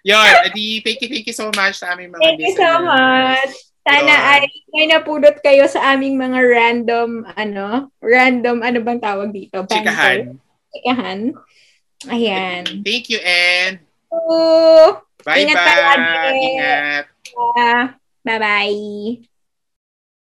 [0.05, 0.32] Yun.
[0.48, 2.57] Adi, thank you, thank you so much sa aming mga Thank listeners.
[2.57, 3.53] you so much.
[3.80, 4.28] Sana Yun.
[4.28, 4.42] ay
[4.76, 9.64] may napulot kayo sa aming mga random, ano, random, ano bang tawag dito?
[9.64, 10.36] Chikahan.
[10.72, 11.20] Chikahan.
[12.09, 12.64] Ayan.
[12.84, 13.80] Thank you, and
[15.24, 15.44] Bye-bye.
[15.44, 17.05] Ingat.
[17.28, 17.88] Ingat.
[18.24, 19.29] Bye-bye.